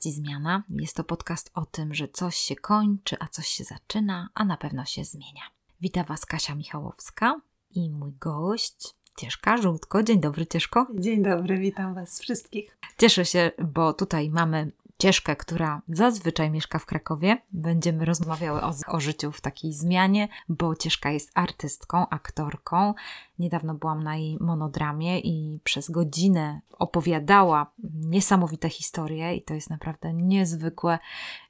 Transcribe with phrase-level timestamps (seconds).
[0.00, 0.62] stacji Zmiana.
[0.68, 4.56] Jest to podcast o tym, że coś się kończy, a coś się zaczyna, a na
[4.56, 5.42] pewno się zmienia.
[5.80, 7.40] Witam Was Kasia Michałowska
[7.70, 10.02] i mój gość Cieszka Żółtko.
[10.02, 10.86] Dzień dobry, Cieszko.
[10.94, 12.78] Dzień dobry, witam Was wszystkich.
[12.98, 17.36] Cieszę się, bo tutaj mamy Cieszkę, która zazwyczaj mieszka w Krakowie.
[17.52, 22.94] Będziemy rozmawiały o, o, życiu w takiej zmianie, bo Cieszka jest artystką, aktorką.
[23.38, 30.12] Niedawno byłam na jej monodramie i przez godzinę opowiadała niesamowite historie i to jest naprawdę
[30.12, 30.98] niezwykłe,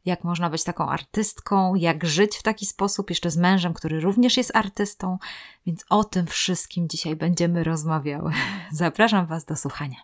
[0.04, 4.36] jak można być taką artystką, jak żyć w taki sposób, jeszcze z mężem, który również
[4.36, 5.18] jest artystą,
[5.66, 8.32] więc o tym wszystkim dzisiaj będziemy rozmawiały.
[8.72, 9.96] Zapraszam Was do słuchania.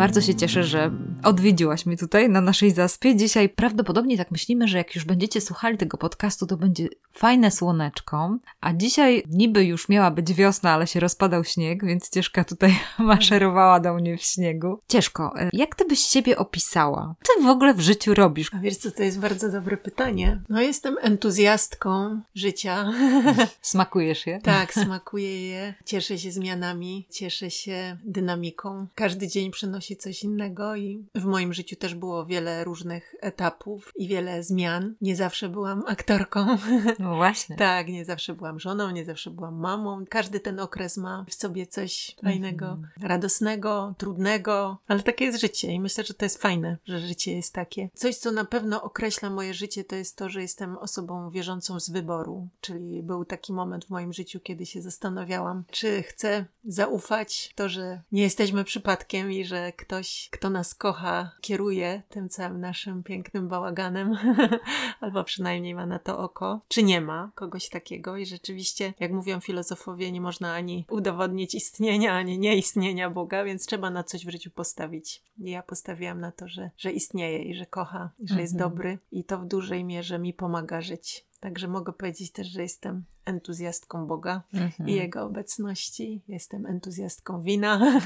[0.00, 0.90] Bardzo się cieszę, że
[1.24, 3.16] odwiedziłaś mnie tutaj na naszej zaspie.
[3.16, 8.38] Dzisiaj prawdopodobnie tak myślimy, że jak już będziecie słuchali tego podcastu, to będzie fajne słoneczko.
[8.60, 13.80] A dzisiaj niby już miała być wiosna, ale się rozpadał śnieg, więc Cieszka tutaj maszerowała
[13.80, 14.80] do mnie w śniegu.
[14.88, 17.14] Cieszko, e, jak ty byś siebie opisała?
[17.22, 18.50] Co ty w ogóle w życiu robisz?
[18.54, 20.40] A wiesz co, to jest bardzo dobre pytanie.
[20.48, 22.92] No jestem entuzjastką życia.
[23.62, 24.40] Smakujesz je?
[24.42, 25.74] tak, smakuję je.
[25.84, 28.86] Cieszę się zmianami, cieszę się dynamiką.
[28.94, 34.08] Każdy dzień przynosi coś innego i w moim życiu też było wiele różnych etapów i
[34.08, 34.94] wiele zmian.
[35.00, 36.58] Nie zawsze byłam aktorką.
[36.98, 37.56] No właśnie.
[37.56, 40.04] tak, nie zawsze byłam żoną, nie zawsze byłam mamą.
[40.08, 45.72] Każdy ten okres ma w sobie coś fajnego, mm radosnego, trudnego, ale takie jest życie
[45.72, 47.88] i myślę, że to jest fajne, że życie jest takie.
[47.94, 51.90] Coś, co na pewno określa moje życie, to jest to, że jestem osobą wierzącą z
[51.90, 57.68] wyboru, czyli był taki moment w moim życiu, kiedy się zastanawiałam, czy chcę zaufać to,
[57.68, 63.02] że nie jesteśmy przypadkiem i że ktoś, kto nas kocha, kocha, kieruje tym całym naszym
[63.02, 64.16] pięknym bałaganem,
[65.00, 68.16] albo przynajmniej ma na to oko, czy nie ma kogoś takiego.
[68.16, 73.90] I rzeczywiście, jak mówią filozofowie, nie można ani udowodnić istnienia, ani nieistnienia Boga, więc trzeba
[73.90, 75.22] na coś w życiu postawić.
[75.38, 78.40] I ja postawiłam na to, że, że istnieje i że kocha, i że mhm.
[78.40, 81.29] jest dobry, i to w dużej mierze mi pomaga żyć.
[81.40, 84.88] Także mogę powiedzieć też, że jestem entuzjastką Boga mhm.
[84.88, 86.22] i Jego obecności.
[86.28, 88.00] Jestem entuzjastką wina.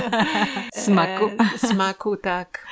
[0.74, 1.24] smaku.
[1.24, 2.66] E, smaku, tak.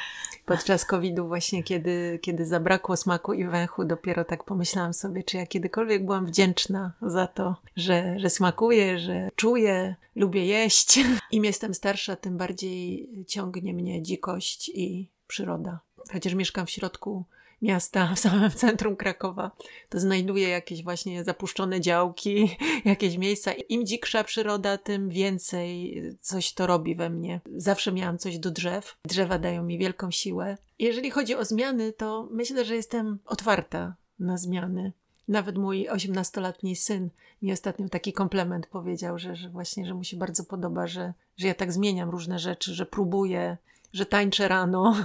[0.46, 5.46] Podczas COVID-u właśnie, kiedy, kiedy zabrakło smaku i węchu, dopiero tak pomyślałam sobie, czy ja
[5.46, 11.00] kiedykolwiek byłam wdzięczna za to, że, że smakuje, że czuję, lubię jeść.
[11.30, 15.80] Im jestem starsza, tym bardziej ciągnie mnie dzikość i przyroda.
[16.12, 17.25] Chociaż mieszkam w środku
[17.62, 19.50] miasta, w samym centrum Krakowa,
[19.88, 23.52] to znajduję jakieś właśnie zapuszczone działki, jakieś miejsca.
[23.52, 27.41] Im dziksza przyroda, tym więcej coś to robi we mnie.
[27.56, 28.96] Zawsze miałam coś do drzew.
[29.04, 30.56] Drzewa dają mi wielką siłę.
[30.78, 34.92] Jeżeli chodzi o zmiany, to myślę, że jestem otwarta na zmiany.
[35.28, 37.10] Nawet mój osiemnastoletni syn
[37.42, 41.46] mi ostatnio taki komplement powiedział, że, że właśnie, że mu się bardzo podoba, że, że
[41.46, 43.56] ja tak zmieniam różne rzeczy, że próbuję
[43.93, 44.97] że tańczę rano,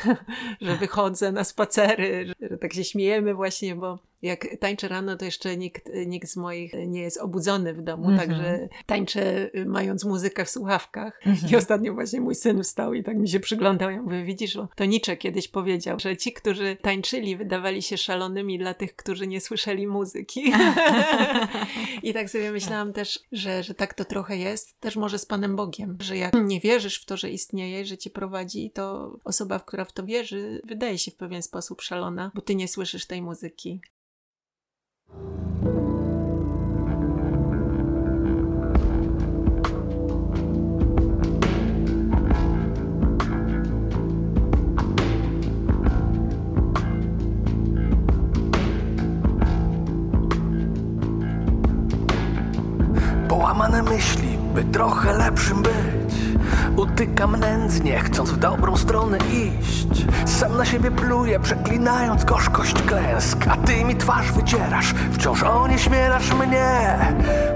[0.60, 5.56] że wychodzę na spacery, że, tak się śmiejemy właśnie, bo jak tańczę rano, to jeszcze
[5.56, 8.20] nikt, nikt z moich nie jest obudzony w domu, mm -hmm.
[8.20, 11.20] także tańczę mając muzykę w słuchawkach.
[11.26, 11.52] Mm -hmm.
[11.52, 13.90] I ostatnio właśnie mój syn wstał i tak mi się przyglądał.
[13.90, 18.74] Ja mówię, widzisz, to Nietzsche kiedyś powiedział, że ci, którzy tańczyli, wydawali się szalonymi dla
[18.74, 20.52] tych, którzy nie słyszeli muzyki.
[22.02, 25.56] I tak sobie myślałam też, że, że tak to trochę jest, też może z Panem
[25.56, 29.84] Bogiem, że jak nie wierzysz w to, że istnieje, że cię prowadzi, to osoba, która
[29.84, 33.80] w to wierzy, wydaje się w pewien sposób szalona, bo ty nie słyszysz tej muzyki.
[53.28, 56.01] Połamane myśli, by trochę lepszym być
[56.76, 60.06] Utykam nędznie, chcąc w dobrą stronę iść.
[60.26, 63.38] Sam na siebie pluję, przeklinając gorzkość klęsk.
[63.48, 66.98] A ty mi twarz wycierasz, wciąż onieśmielasz mnie.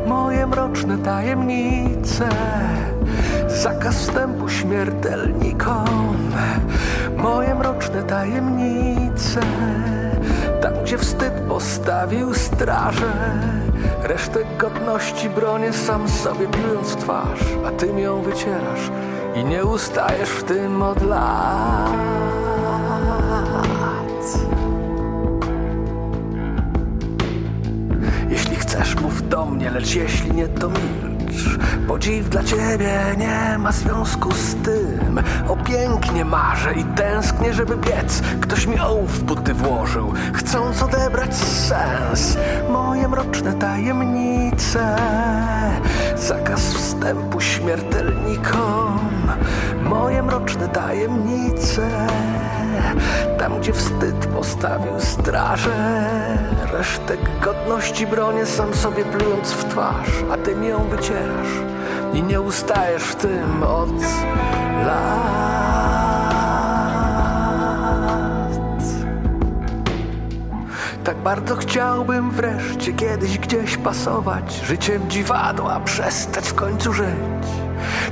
[0.06, 2.28] Moje mroczne tajemnice
[3.49, 6.17] Zakaz wstępu śmiertelnikom.
[7.17, 9.40] Moje mroczne tajemnice
[10.62, 13.12] Tam, gdzie wstyd postawił strażę
[14.02, 18.90] Resztę godności bronię sam sobie plując twarz A ty mi ją wycierasz
[19.34, 21.90] i nie ustajesz w tym od lat.
[28.31, 33.59] Jeśli chcesz mów do mnie, lecz jeśli nie to milcz lecz podziw dla ciebie nie
[33.59, 35.21] ma związku z tym.
[35.49, 38.23] O pięknie marzę i tęsknię, żeby biec.
[38.41, 42.37] Ktoś mi ołów w buty włożył, chcąc odebrać sens.
[42.71, 44.97] Moje mroczne tajemnice,
[46.17, 49.06] zakaz wstępu śmiertelnikom.
[49.82, 51.88] Moje mroczne tajemnice,
[53.38, 56.06] tam gdzie wstyd postawił strażę.
[56.73, 61.62] Resztek godności bronię sam sobie plując w twarz, a ty mi ją wycierasz
[62.12, 64.00] i nie ustajesz w tym od
[64.87, 65.66] lat.
[71.06, 77.47] Tak bardzo chciałbym wreszcie kiedyś gdzieś pasować, życiem dziwadła przestać w końcu żyć.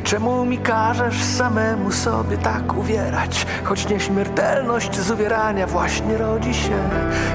[0.05, 3.46] Czemu mi każesz samemu sobie tak uwierać?
[3.64, 6.91] Choć nieśmiertelność z uwierania właśnie rodzi się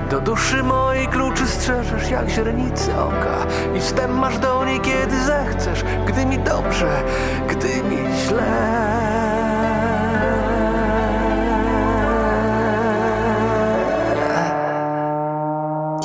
[0.10, 3.46] Do duszy mojej kluczy strzeżesz jak źrenicy oka
[3.78, 7.04] I wstęp masz do niej kiedy zechcesz Gdy mi dobrze,
[7.48, 8.99] gdy mi źle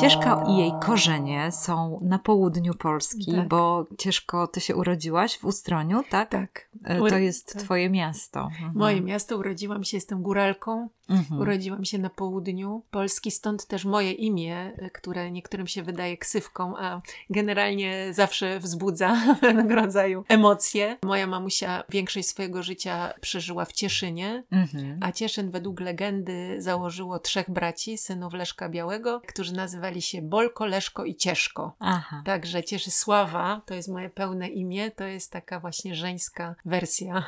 [0.09, 3.47] Cieszka i jej korzenie są na południu Polski, Tak.
[3.47, 6.29] bo Cieszko, ty się urodziłaś w Ustroniu, tak?
[6.29, 6.69] Tak.
[6.83, 7.61] E, To jest Tak.
[7.63, 8.41] twoje miasto.
[8.43, 8.71] Mhm.
[8.75, 10.89] Moje miasto, urodziłam się, jestem góralką.
[11.09, 11.41] Mhm.
[11.41, 16.77] Urodziłam się na południu Polski, stąd też moje imię, e, które niektórym się wydaje ksywką,
[16.77, 20.97] a generalnie zawsze wzbudza pewnego rodzaju emocje.
[21.03, 24.99] Moja mamusia większość swojego życia przeżyła w Cieszynie, Mhm.
[25.01, 31.05] a Cieszyn według legendy założyło trzech braci, synów Leszka Białego, którzy nazywali się Bolko, Leszko
[31.05, 31.75] i Cieszko.
[31.79, 32.21] Aha.
[32.25, 37.23] Także Cieszysława to jest moje pełne imię, to jest taka właśnie żeńska wersja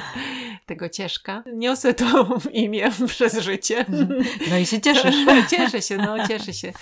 [0.66, 1.44] tego Cieszka.
[1.54, 3.86] Niosę to imię przez życie.
[4.50, 5.16] No i się cieszysz.
[5.50, 6.72] Cieszę się, no cieszę się.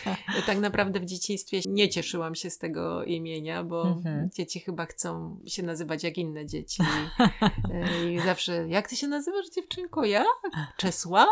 [0.47, 4.31] Tak naprawdę w dzieciństwie nie cieszyłam się z tego imienia, bo Mhm.
[4.35, 6.83] dzieci chyba chcą się nazywać jak inne dzieci.
[8.09, 10.05] I, I zawsze, jak ty się nazywasz dziewczynko?
[10.05, 10.25] Ja?
[10.77, 11.31] Czesława?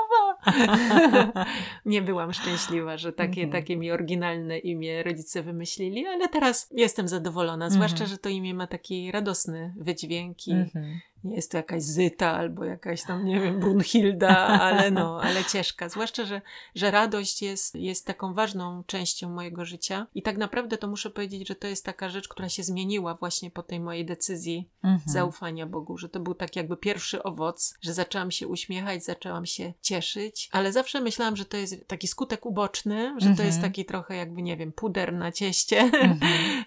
[1.87, 3.50] nie byłam szczęśliwa, że takie, Mhm.
[3.62, 8.10] takie mi oryginalne imię rodzice wymyślili, ale teraz jestem zadowolona, zwłaszcza, Mhm.
[8.10, 11.00] że to imię ma taki radosny wydźwięk i Mhm.
[11.25, 15.89] Nie jest to jakaś Zyta albo jakaś tam, nie wiem, Brunhilda, ale no, ale ciężka.
[15.89, 16.41] Zwłaszcza, że,
[16.75, 21.49] że radość jest, jest taką ważną częścią mojego życia i tak naprawdę to muszę powiedzieć,
[21.49, 25.01] że to jest taka rzecz, która się zmieniła właśnie po tej mojej decyzji Mhm.
[25.07, 29.73] zaufania Bogu, że to był tak jakby pierwszy owoc, że zaczęłam się uśmiechać, zaczęłam się
[29.81, 33.49] cieszyć, ale zawsze myślałam, że to jest taki skutek uboczny, że to Mhm.
[33.49, 36.19] jest taki trochę jakby, nie wiem, puder na cieście Mhm.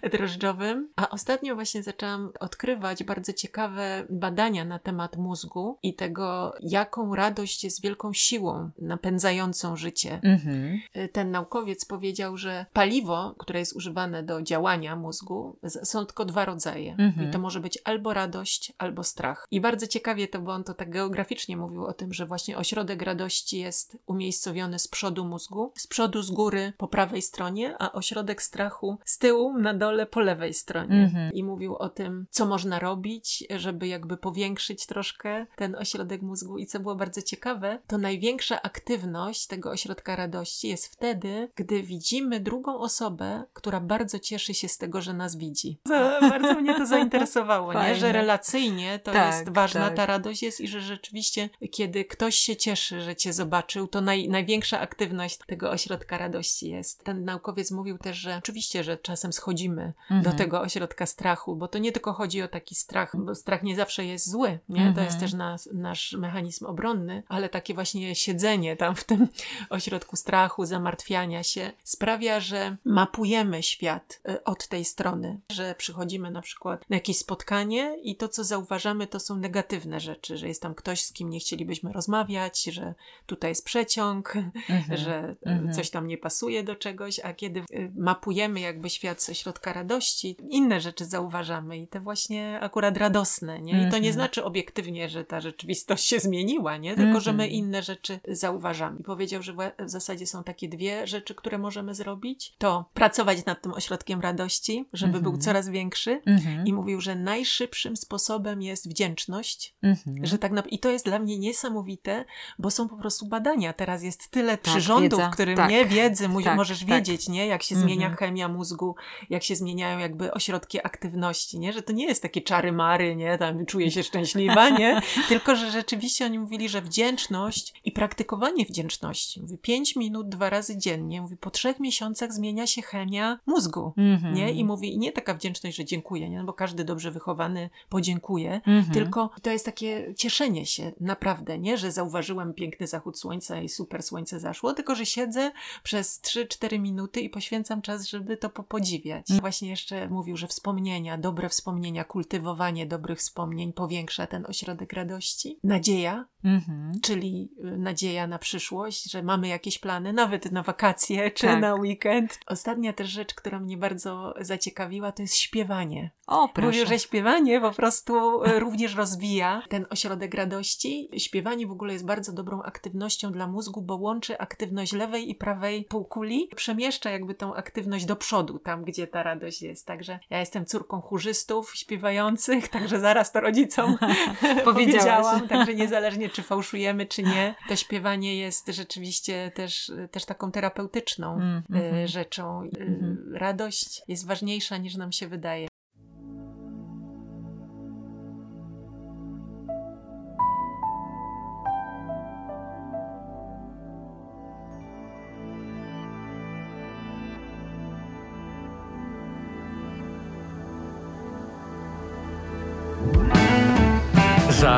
[0.12, 0.88] drożdżowym.
[0.96, 7.64] A ostatnio właśnie zaczęłam odkrywać bardzo ciekawe badania na temat mózgu i tego, jaką radość
[7.64, 10.20] jest wielką siłą napędzającą życie.
[10.22, 10.80] Mhm.
[11.12, 16.96] Ten naukowiec powiedział, że paliwo, które jest używane do działania mózgu, są tylko dwa rodzaje.
[16.98, 17.28] Mhm.
[17.28, 19.46] I to może być albo radość, albo strach.
[19.50, 23.02] I bardzo ciekawie to, bo on to tak geograficznie mówił o tym, że właśnie ośrodek
[23.02, 28.42] radości jest umiejscowiony z przodu mózgu, z przodu z góry po prawej stronie, a ośrodek
[28.42, 30.96] strachu z tyłu na dole po lewej stronie.
[30.96, 31.32] Mhm.
[31.32, 36.58] I mówił o tym, co można robić, żeby jakby powiększyć troszkę ten ośrodek mózgu.
[36.58, 42.40] I co było bardzo ciekawe, to największa aktywność tego ośrodka radości jest wtedy, gdy widzimy
[42.40, 45.78] drugą osobę, która bardzo cieszy się z tego, że nas widzi.
[46.30, 47.94] Bardzo mnie to zainteresowało, nie?
[47.94, 49.96] Że relacyjnie to Tak, jest ważna tak.
[49.96, 54.28] ta radość jest i że rzeczywiście, kiedy ktoś się cieszy, że cię zobaczył, to naj,
[54.28, 57.04] największa aktywność tego ośrodka radości jest.
[57.04, 60.22] Ten naukowiec mówił też, że oczywiście, że czasem schodzimy Mhm.
[60.22, 63.76] do tego ośrodka strachu, bo to nie tylko chodzi o taki strach, bo strach nie
[63.76, 64.80] zawsze jest zły, nie?
[64.82, 65.06] To Mhm.
[65.06, 69.28] jest też nas, nasz mechanizm obronny, ale takie właśnie siedzenie tam w tym
[69.70, 76.42] ośrodku strachu, zamartwiania się sprawia, że mapujemy świat y, od tej strony, że przychodzimy na
[76.42, 80.74] przykład na jakieś spotkanie i to, co zauważamy, to są negatywne rzeczy, że jest tam
[80.74, 82.94] ktoś, z kim nie chcielibyśmy rozmawiać, że
[83.26, 84.34] tutaj jest przeciąg,
[84.68, 84.96] Mhm.
[84.98, 85.72] że Mhm.
[85.72, 90.36] coś tam nie pasuje do czegoś, a kiedy y, mapujemy jakby świat ze środka radości,
[90.50, 93.72] inne rzeczy zauważamy i te właśnie akurat radosne, nie?
[93.72, 94.02] I to Mhm.
[94.02, 96.96] nie znaczy obiektywnie, że ta rzeczywistość się zmieniła, nie?
[96.96, 97.50] Tylko, że my Mhm.
[97.64, 99.00] inne rzeczy zauważamy.
[99.00, 102.54] I powiedział, że w zasadzie są takie dwie rzeczy, które możemy zrobić.
[102.58, 105.40] To pracować nad tym ośrodkiem radości, żeby był Mhm.
[105.42, 106.20] coraz większy.
[106.26, 106.66] Mhm.
[106.66, 109.74] I mówił, że najszybszym sposobem jest wdzięczność,
[110.22, 110.60] że tak na...
[110.60, 112.24] I to jest dla mnie niesamowite,
[112.58, 113.72] bo są po prostu badania.
[113.72, 115.30] Teraz jest tyle Tak, przyrządów, wiedza.
[115.30, 115.70] którym Tak.
[115.70, 116.88] nie wiedzy Tak, możesz tak.
[116.88, 117.46] wiedzieć, nie?
[117.46, 118.94] Jak się zmienia chemia mózgu,
[119.30, 121.72] jak się zmieniają jakby ośrodki aktywności, nie?
[121.72, 123.38] Że to nie jest takie czary mary, nie?
[123.38, 125.00] Tam czuję się szczęśliwa, nie?
[125.28, 130.76] Tylko, że rzeczywiście oni mówili, że wdzięczność i praktykowanie wdzięczności, mówi pięć minut dwa razy
[130.78, 134.34] dziennie, mówi po trzech miesiącach zmienia się chemia mózgu, Mhm.
[134.34, 134.52] nie?
[134.52, 136.38] I mówi, i nie taka wdzięczność, że dziękuję, nie?
[136.38, 138.94] No bo każdy dobrze wychowany podziękuje, Mhm.
[138.94, 141.78] tylko to jest takie cieszenie się, naprawdę, nie?
[141.78, 147.20] Że zauważyłem piękny zachód słońca i super słońce zaszło, tylko, że siedzę przez 3-4 minuty
[147.20, 149.30] i poświęcam czas, żeby to popodziwiać.
[149.30, 149.40] Mm.
[149.40, 155.58] Właśnie jeszcze mówił, że wspomnienia, dobre wspomnienia, kultywowanie dobrych wspomnień powiększa ten ośrodek radości.
[155.64, 156.92] Nadzieja, Mhm.
[157.02, 161.60] czyli y, nadzieja na przyszłość, że mamy jakieś plany, nawet na wakacje czy Tak.
[161.60, 162.38] na weekend.
[162.46, 166.10] Ostatnia też rzecz, która mnie bardzo zaciekawiła, to jest śpiewanie.
[166.26, 166.66] O, proszę.
[166.66, 171.08] Mówię, że śpiewanie po prostu e, również rozwija ten ośrodek radości.
[171.18, 175.84] Śpiewanie w ogóle jest bardzo dobrą aktywnością dla mózgu, bo łączy aktywność lewej i prawej
[175.84, 179.86] półkuli, przemieszcza jakby tą aktywność do przodu, tam gdzie ta radość jest.
[179.86, 183.40] Także ja jestem córką chórzystów śpiewających, także zaraz to
[183.76, 183.98] rodzicom
[184.64, 185.48] powiedziałam.
[185.48, 191.62] Także niezależnie czy fałszujemy, czy nie, to śpiewanie jest rzeczywiście też, też taką terapeutyczną Mm,
[191.74, 192.06] e, mhm.
[192.06, 192.62] rzeczą.
[192.62, 193.32] Mhm.
[193.34, 195.68] Radość jest ważniejsza niż nam się wydaje.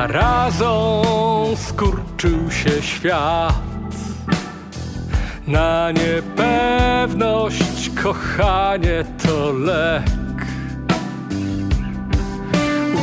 [0.08, 1.02] Zarazą
[1.56, 3.54] skurczył się świat.
[5.46, 10.02] Na niepewność kochanie to lek.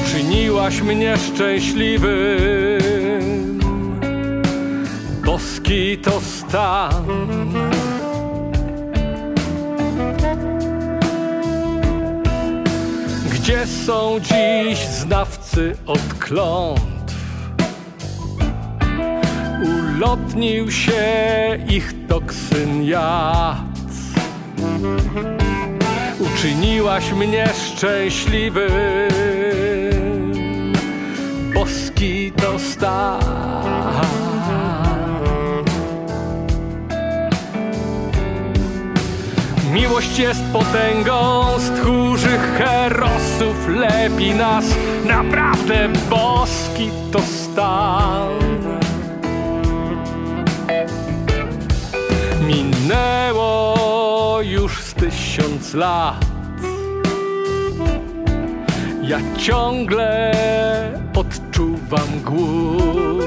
[0.01, 2.09] Uczyniłaś mnie szczęśliwym.
[5.25, 7.05] Boski to stan.
[13.33, 16.94] Gdzie są dziś znawcy od klątw?
[19.63, 21.03] Ulotnił się
[21.69, 23.57] ich toksyn jad.
[26.19, 28.71] Uczyniłaś mnie szczęśliwym.
[31.53, 33.21] Boski to stan.
[39.74, 44.65] Miłość jest potęgą stchórzych herosów, lepi nas
[45.05, 48.54] naprawdę boski to stan.
[52.47, 56.25] Minęło już z tysiąc lat.
[59.03, 60.31] Ja ciągle
[61.15, 63.25] odczuwam głód.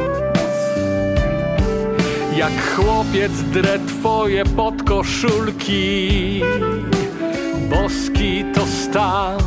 [2.39, 6.43] Jak chłopiec drę twoje podkoszulki
[7.71, 9.39] Boski to stan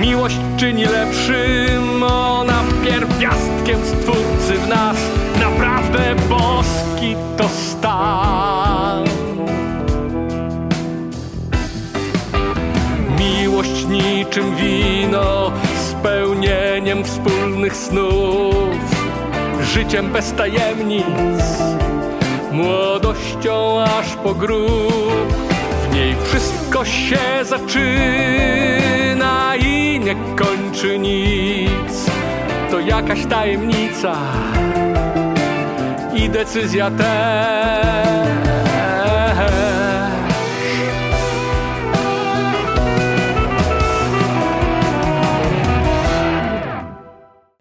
[0.00, 2.02] Miłość czyni lepszym.
[2.02, 4.96] Ona pierwiastkiem stwórcy w nas.
[5.40, 9.04] Naprawdę boski to stan.
[13.18, 15.52] Miłość niczym wino,
[15.90, 18.64] spełnieniem wspólnych snów,
[19.62, 21.44] życiem bez tajemnic,
[22.52, 25.32] młodością aż po grób.
[25.90, 29.03] W niej wszystko się zaczyna
[29.56, 32.10] i nie kończy nic.
[32.70, 34.16] To jakaś tajemnica
[36.14, 38.04] i decyzja też.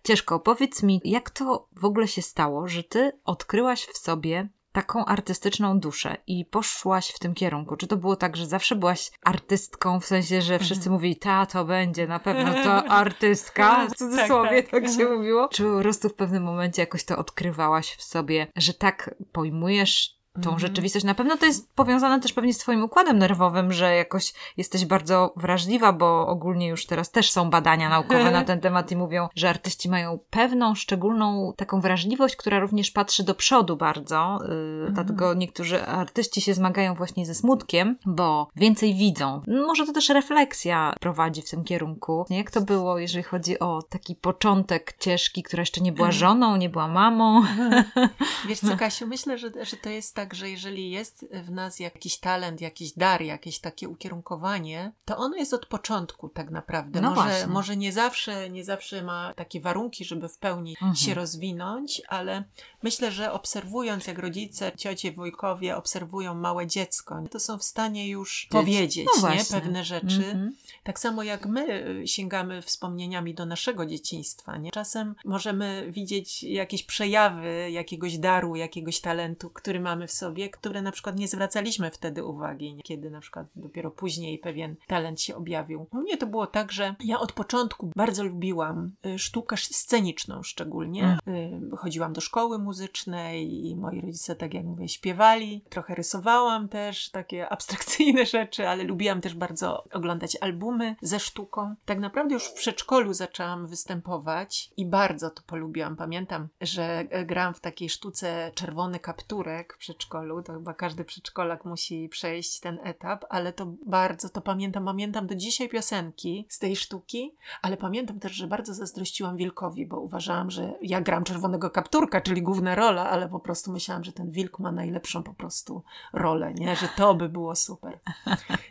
[0.03, 5.06] Ciężko, powiedz mi, jak to w ogóle się stało, że ty odkryłaś w sobie taką
[5.06, 7.77] artystyczną duszę i poszłaś w tym kierunku?
[7.77, 11.65] Czy to było tak, że zawsze byłaś artystką, w sensie, że wszyscy mówili, ta to
[11.65, 14.94] będzie na pewno to artystka, w cudzysłowie Tak, tak, tak.
[14.94, 15.48] się mówiło?
[15.48, 20.40] Czy po prostu w pewnym momencie jakoś to odkrywałaś w sobie, że tak pojmujesz tą
[20.50, 20.60] Mhm.
[20.60, 21.06] rzeczywistość.
[21.06, 25.34] Na pewno to jest powiązane też pewnie z twoim układem nerwowym, że jakoś jesteś bardzo
[25.38, 29.50] wrażliwa, bo ogólnie już teraz też są badania naukowe na ten temat i mówią, że
[29.50, 34.40] artyści mają pewną szczególną taką wrażliwość, która również patrzy do przodu bardzo.
[34.86, 39.42] Yy, Dlatego niektórzy artyści się zmagają właśnie ze smutkiem, bo więcej widzą.
[39.48, 42.25] Może to też refleksja prowadzi w tym kierunku.
[42.30, 46.70] Jak to było, jeżeli chodzi o taki początek ciężki, która jeszcze nie była żoną, nie
[46.70, 47.44] była mamą?
[48.48, 51.80] Wiesz co, Kasiu, myślę, że, że to jest tak, tak, że jeżeli jest w nas
[51.80, 57.01] jakiś talent, jakiś dar, jakieś takie ukierunkowanie, to ono jest od początku tak naprawdę.
[57.01, 57.48] No może, właśnie.
[57.48, 60.96] może nie zawsze, nie zawsze ma takie warunki, żeby w pełni Mhm.
[60.96, 62.44] się rozwinąć, ale
[62.84, 68.48] myślę, że obserwując, jak rodzice, ciocie, wujkowie obserwują małe dziecko, to są w stanie już
[68.51, 69.46] powiedzieć No nie?
[69.46, 70.25] pewne rzeczy.
[70.25, 70.56] Mhm.
[70.84, 74.58] Tak samo jak my y, sięgamy wspomnieniami do naszego dzieciństwa.
[74.58, 74.72] Nie?
[74.72, 80.91] Czasem możemy widzieć jakieś przejawy jakiegoś daru, jakiegoś talentu, który mamy w sobie, które na
[80.91, 85.88] przykład nie zwracaliśmy wtedy uwagi, kiedy na przykład dopiero później pewien talent się objawił.
[85.91, 91.17] U mnie to było tak, że ja od początku bardzo lubiłam y, sztukę sceniczną szczególnie.
[91.27, 95.63] Y, Chodziłam do szkoły muzycznej i moi rodzice, tak jak mówię, śpiewali.
[95.70, 101.75] Trochę rysowałam też takie abstrakcyjne rzeczy, ale lubiłam też bardzo oglądać albumy ze sztuką.
[101.86, 105.96] Tak naprawdę już w przedszkolu zaczęłam występować i bardzo to polubiłam.
[105.96, 110.03] Pamiętam, że e, grałam w takiej sztuce Czerwony Kapturek w przedszkolu.
[110.46, 114.86] To chyba każdy przedszkolak musi przejść ten etap, ale to bardzo to pamiętam.
[114.86, 120.00] Pamiętam do dzisiaj piosenki z tej sztuki, ale pamiętam też, że bardzo zazdrościłam Wilkowi, bo
[120.00, 124.32] uważałam, że ja gram Czerwonego Kapturka, czyli główna rola, ale po prostu myślałam, że ten
[124.32, 125.84] Wilk ma najlepszą po prostu
[126.14, 126.76] rolę, nie?
[126.76, 128.00] Że to by było super.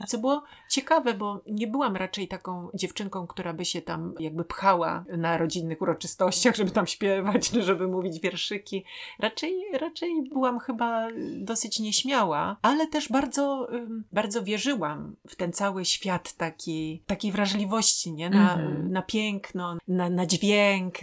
[0.06, 5.04] Co było ciekawe, bo nie byłam raczej taką dziewczynką, która by się tam jakby pchała
[5.16, 8.84] na rodzinnych uroczystościach, żeby tam śpiewać, żeby mówić wierszyki.
[9.18, 13.68] Raczej, raczej byłam chyba dosyć nieśmiała, ale też bardzo,
[14.12, 18.30] bardzo wierzyłam w ten cały świat taki, takiej wrażliwości, nie?
[18.30, 18.92] Na, Mhm.
[18.92, 20.94] na piękno, na, na dźwięk,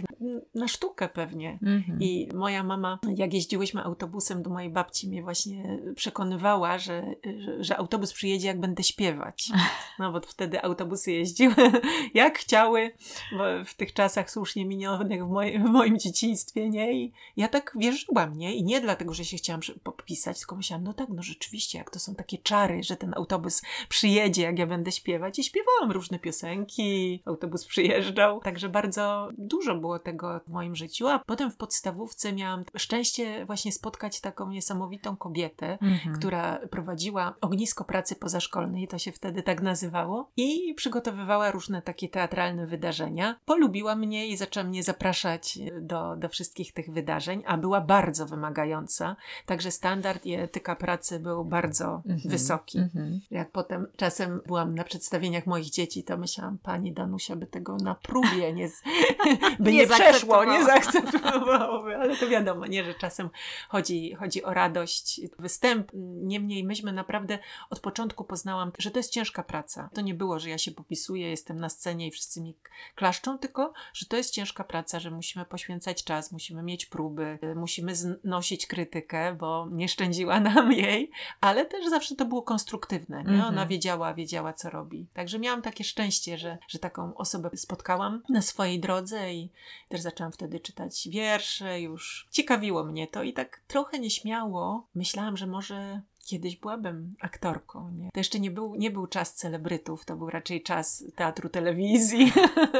[0.54, 1.58] na sztukę pewnie.
[1.62, 1.98] Mhm.
[2.02, 7.76] I moja mama, jak jeździłyśmy autobusem do mojej babci, mnie właśnie przekonywała, że, że, że
[7.76, 9.48] autobus przyjedzie, jak będę śpiewać.
[9.98, 11.54] No bo wtedy autobusy jeździły
[12.14, 12.92] jak chciały,
[13.32, 16.92] bo w tych czasach słusznie minionych w, moim- w moim dzieciństwie, nie?
[16.92, 18.54] I ja tak wierzyłam, nie?
[18.54, 19.62] I nie dlatego, że się chciałam
[20.10, 23.62] popisać, tylko myślałam, no tak, no rzeczywiście, jak to są takie czary, że ten autobus
[23.88, 25.38] przyjedzie, jak ja będę śpiewać.
[25.38, 28.40] I śpiewałam różne piosenki, autobus przyjeżdżał.
[28.40, 31.08] Także bardzo dużo było tego w moim życiu.
[31.08, 36.16] A potem w podstawówce miałam szczęście właśnie spotkać taką niesamowitą kobietę, Mhm.
[36.16, 42.66] która prowadziła ognisko pracy pozaszkolnej, to się wtedy tak nazywało, i przygotowywała różne takie teatralne
[42.66, 43.36] wydarzenia.
[43.44, 49.16] Polubiła mnie i zaczęła mnie zapraszać do, do wszystkich tych wydarzeń, a była bardzo wymagająca,
[49.46, 49.70] także
[50.00, 52.20] standard i etyka pracy był bardzo Mhm.
[52.24, 52.78] wysoki.
[52.78, 53.20] Mhm.
[53.30, 57.94] Jak potem czasem byłam na przedstawieniach moich dzieci, to myślałam, pani Danusia by tego na
[57.94, 58.68] próbie nie,
[59.60, 63.30] by Nie nie, przeszło, nie zaakceptowałoby, ale to wiadomo, nie, że czasem
[63.68, 65.90] chodzi, chodzi o radość występ.
[66.22, 67.38] Niemniej myśmy naprawdę
[67.70, 69.90] od początku poznałam, że to jest ciężka praca.
[69.94, 72.56] To nie było, że ja się popisuję, jestem na scenie i wszyscy mi
[72.94, 77.94] klaszczą, tylko, że to jest ciężka praca, że musimy poświęcać czas, musimy mieć próby, musimy
[77.94, 83.16] znosić krytykę, bo nie szczędziła nam jej, ale też zawsze to było konstruktywne.
[83.16, 83.30] Nie?
[83.30, 83.44] Mhm.
[83.48, 85.06] Ona wiedziała, wiedziała, co robi.
[85.14, 89.50] Także miałam takie szczęście, że, że taką osobę spotkałam na swojej drodze i
[89.88, 95.46] też zaczęłam wtedy czytać wiersze, już ciekawiło mnie to i tak trochę nieśmiało myślałam, że
[95.46, 97.90] może kiedyś byłabym aktorką.
[97.90, 98.10] Nie?
[98.12, 102.32] To jeszcze nie był, nie był czas celebrytów, to był raczej czas teatru, telewizji.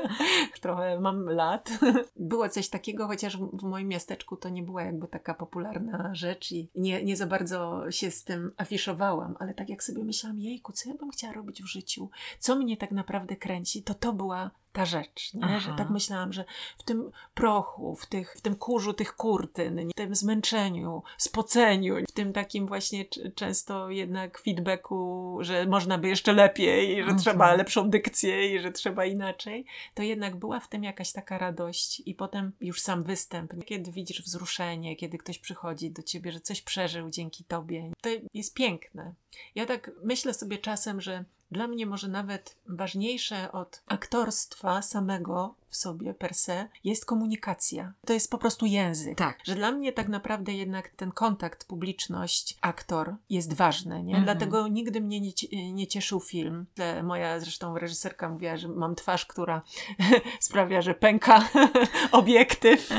[0.61, 1.71] Trochę mam lat.
[2.17, 6.69] Było coś takiego, chociaż w moim miasteczku to nie była jakby taka popularna rzecz i
[6.75, 10.89] nie, nie za bardzo się z tym afiszowałam, ale tak jak sobie myślałam, jejku, co
[10.89, 12.11] ja bym chciała robić w życiu?
[12.39, 13.83] Co mnie tak naprawdę kręci?
[13.83, 15.61] To to była ta rzecz, nie?
[15.61, 16.45] że tak myślałam, że
[16.79, 22.13] w tym prochu, w, tych, w tym kurzu tych kurtyn, w tym zmęczeniu, spoceniu, w
[22.13, 23.05] tym takim właśnie
[23.35, 27.19] często jednak feedbacku, że można by jeszcze lepiej, że Mhm.
[27.19, 32.03] trzeba lepszą dykcję i że trzeba inaczej, to jednak była w tym jakaś taka radość
[32.07, 36.63] i potem już sam występ, kiedy widzisz wzruszenie, kiedy ktoś przychodzi do ciebie, że coś
[36.63, 39.15] przeżył dzięki tobie, to jest piękne.
[39.55, 45.77] Ja tak myślę sobie czasem, że dla mnie może nawet ważniejsze od aktorstwa samego w
[45.77, 47.93] sobie per se jest komunikacja.
[48.07, 49.19] To jest po prostu język.
[49.19, 49.39] Tak.
[49.45, 54.17] Że dla mnie tak naprawdę jednak ten kontakt, publiczność, aktor jest ważny, nie?
[54.17, 54.25] Mhm.
[54.25, 55.33] Dlatego nigdy mnie nie,
[55.73, 56.67] nie cieszył film.
[57.03, 59.63] Moja zresztą reżyserka mówiła, że mam twarz, która
[60.41, 61.49] sprawia, że pęka
[62.13, 62.91] obiektyw.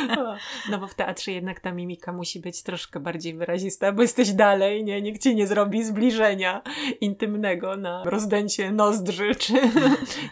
[0.70, 4.84] no bo w teatrze jednak ta mimika musi być troszkę bardziej wyrazista, bo jesteś dalej,
[4.84, 5.02] nie?
[5.02, 6.62] Nikt ci nie zrobi zbliżenia
[7.00, 9.54] intymnego na rozdęcie nozdrzy, czy,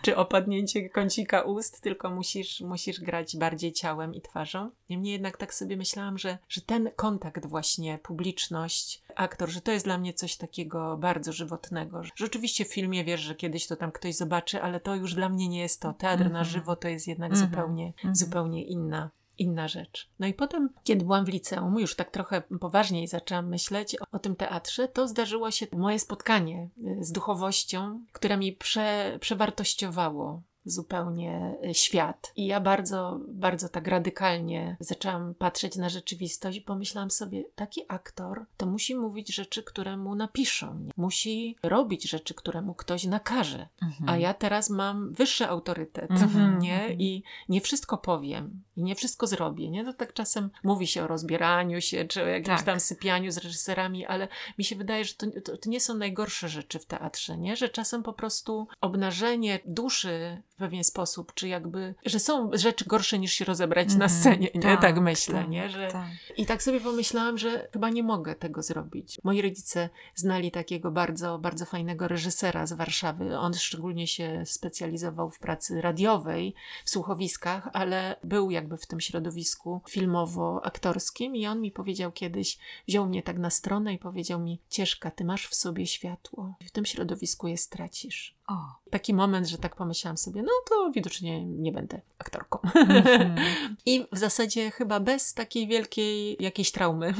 [0.03, 4.70] czy opadnięcie kącika ust, tylko musisz, musisz grać bardziej ciałem i twarzą.
[4.90, 9.84] Niemniej jednak tak sobie myślałam, że, że ten kontakt właśnie, publiczność, aktor, że to jest
[9.84, 12.02] dla mnie coś takiego bardzo żywotnego.
[12.16, 15.48] Rzeczywiście w filmie wiesz, że kiedyś to tam ktoś zobaczy, ale to już dla mnie
[15.48, 15.92] nie jest to.
[15.92, 16.44] Teatr na Mhm.
[16.44, 17.50] żywo to jest jednak Mhm.
[17.50, 18.16] zupełnie, Mhm.
[18.16, 20.08] zupełnie inna inna rzecz.
[20.18, 24.18] No i potem, kiedy byłam w liceum, już tak trochę poważniej zaczęłam myśleć o, o
[24.18, 26.68] tym teatrze, to zdarzyło się moje spotkanie
[27.00, 32.33] y, z duchowością, która mi prze, przewartościowało zupełnie y, świat.
[32.37, 38.46] I ja bardzo, bardzo tak radykalnie zaczęłam patrzeć na rzeczywistość i pomyślałam sobie, taki aktor
[38.57, 40.79] to musi mówić rzeczy, które mu napiszą.
[40.79, 40.92] Nie?
[40.96, 43.68] Musi robić rzeczy, które mu ktoś nakaże.
[43.83, 44.11] Mhm.
[44.11, 46.59] A ja teraz mam wyższy autorytet, mhm.
[46.62, 46.81] nie?
[46.81, 47.00] Mhm.
[47.00, 49.85] I nie wszystko powiem i nie wszystko zrobię, nie?
[49.85, 52.66] To tak czasem mówi się o rozbieraniu się, czy o jakimś tak.
[52.66, 56.48] tam sypianiu z reżyserami, ale mi się wydaje, że to, to, to nie są najgorsze
[56.48, 57.57] rzeczy w teatrze, nie?
[57.57, 63.18] Że czasem po prostu obnażenie duszy w pewien sposób, czy jakby, że są rzeczy gorsze
[63.18, 64.20] niż się rozebrać mm, na mhm.
[64.20, 64.60] scenie, nie?
[64.60, 65.70] Tak, tak myślę, tak, nie?
[65.70, 65.88] Że...
[65.92, 66.06] Tak.
[66.36, 69.20] I tak sobie pomyślałam, że chyba nie mogę tego zrobić.
[69.24, 73.38] Moi rodzice znali takiego bardzo, bardzo fajnego reżysera z Warszawy.
[73.38, 79.80] On szczególnie się specjalizował w pracy radiowej, w słuchowiskach, ale był jakby w tym środowisku
[79.88, 85.10] filmowo-aktorskim i on mi powiedział kiedyś, wziął mnie tak na stronę i powiedział mi, Cieszka,
[85.10, 86.54] ty masz w sobie światło.
[86.66, 88.36] W tym środowisku je stracisz.
[88.46, 88.56] O.
[88.90, 92.59] Taki moment, że tak pomyślałam sobie, no to widocznie nie będę aktorką.
[92.59, 93.37] Mm-hmm.
[93.87, 97.14] I w zasadzie chyba bez takiej wielkiej jakiejś traumy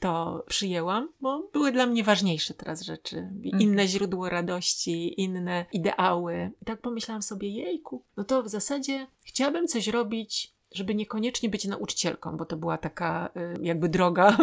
[0.00, 3.16] to przyjęłam, bo były dla mnie ważniejsze teraz rzeczy.
[3.16, 3.60] Mm-hmm.
[3.60, 6.50] Inne źródło radości, inne ideały.
[6.62, 11.64] I tak pomyślałam sobie, jejku, no to w zasadzie chciałabym coś robić żeby niekoniecznie być
[11.64, 14.36] nauczycielką, bo to była taka y, jakby droga,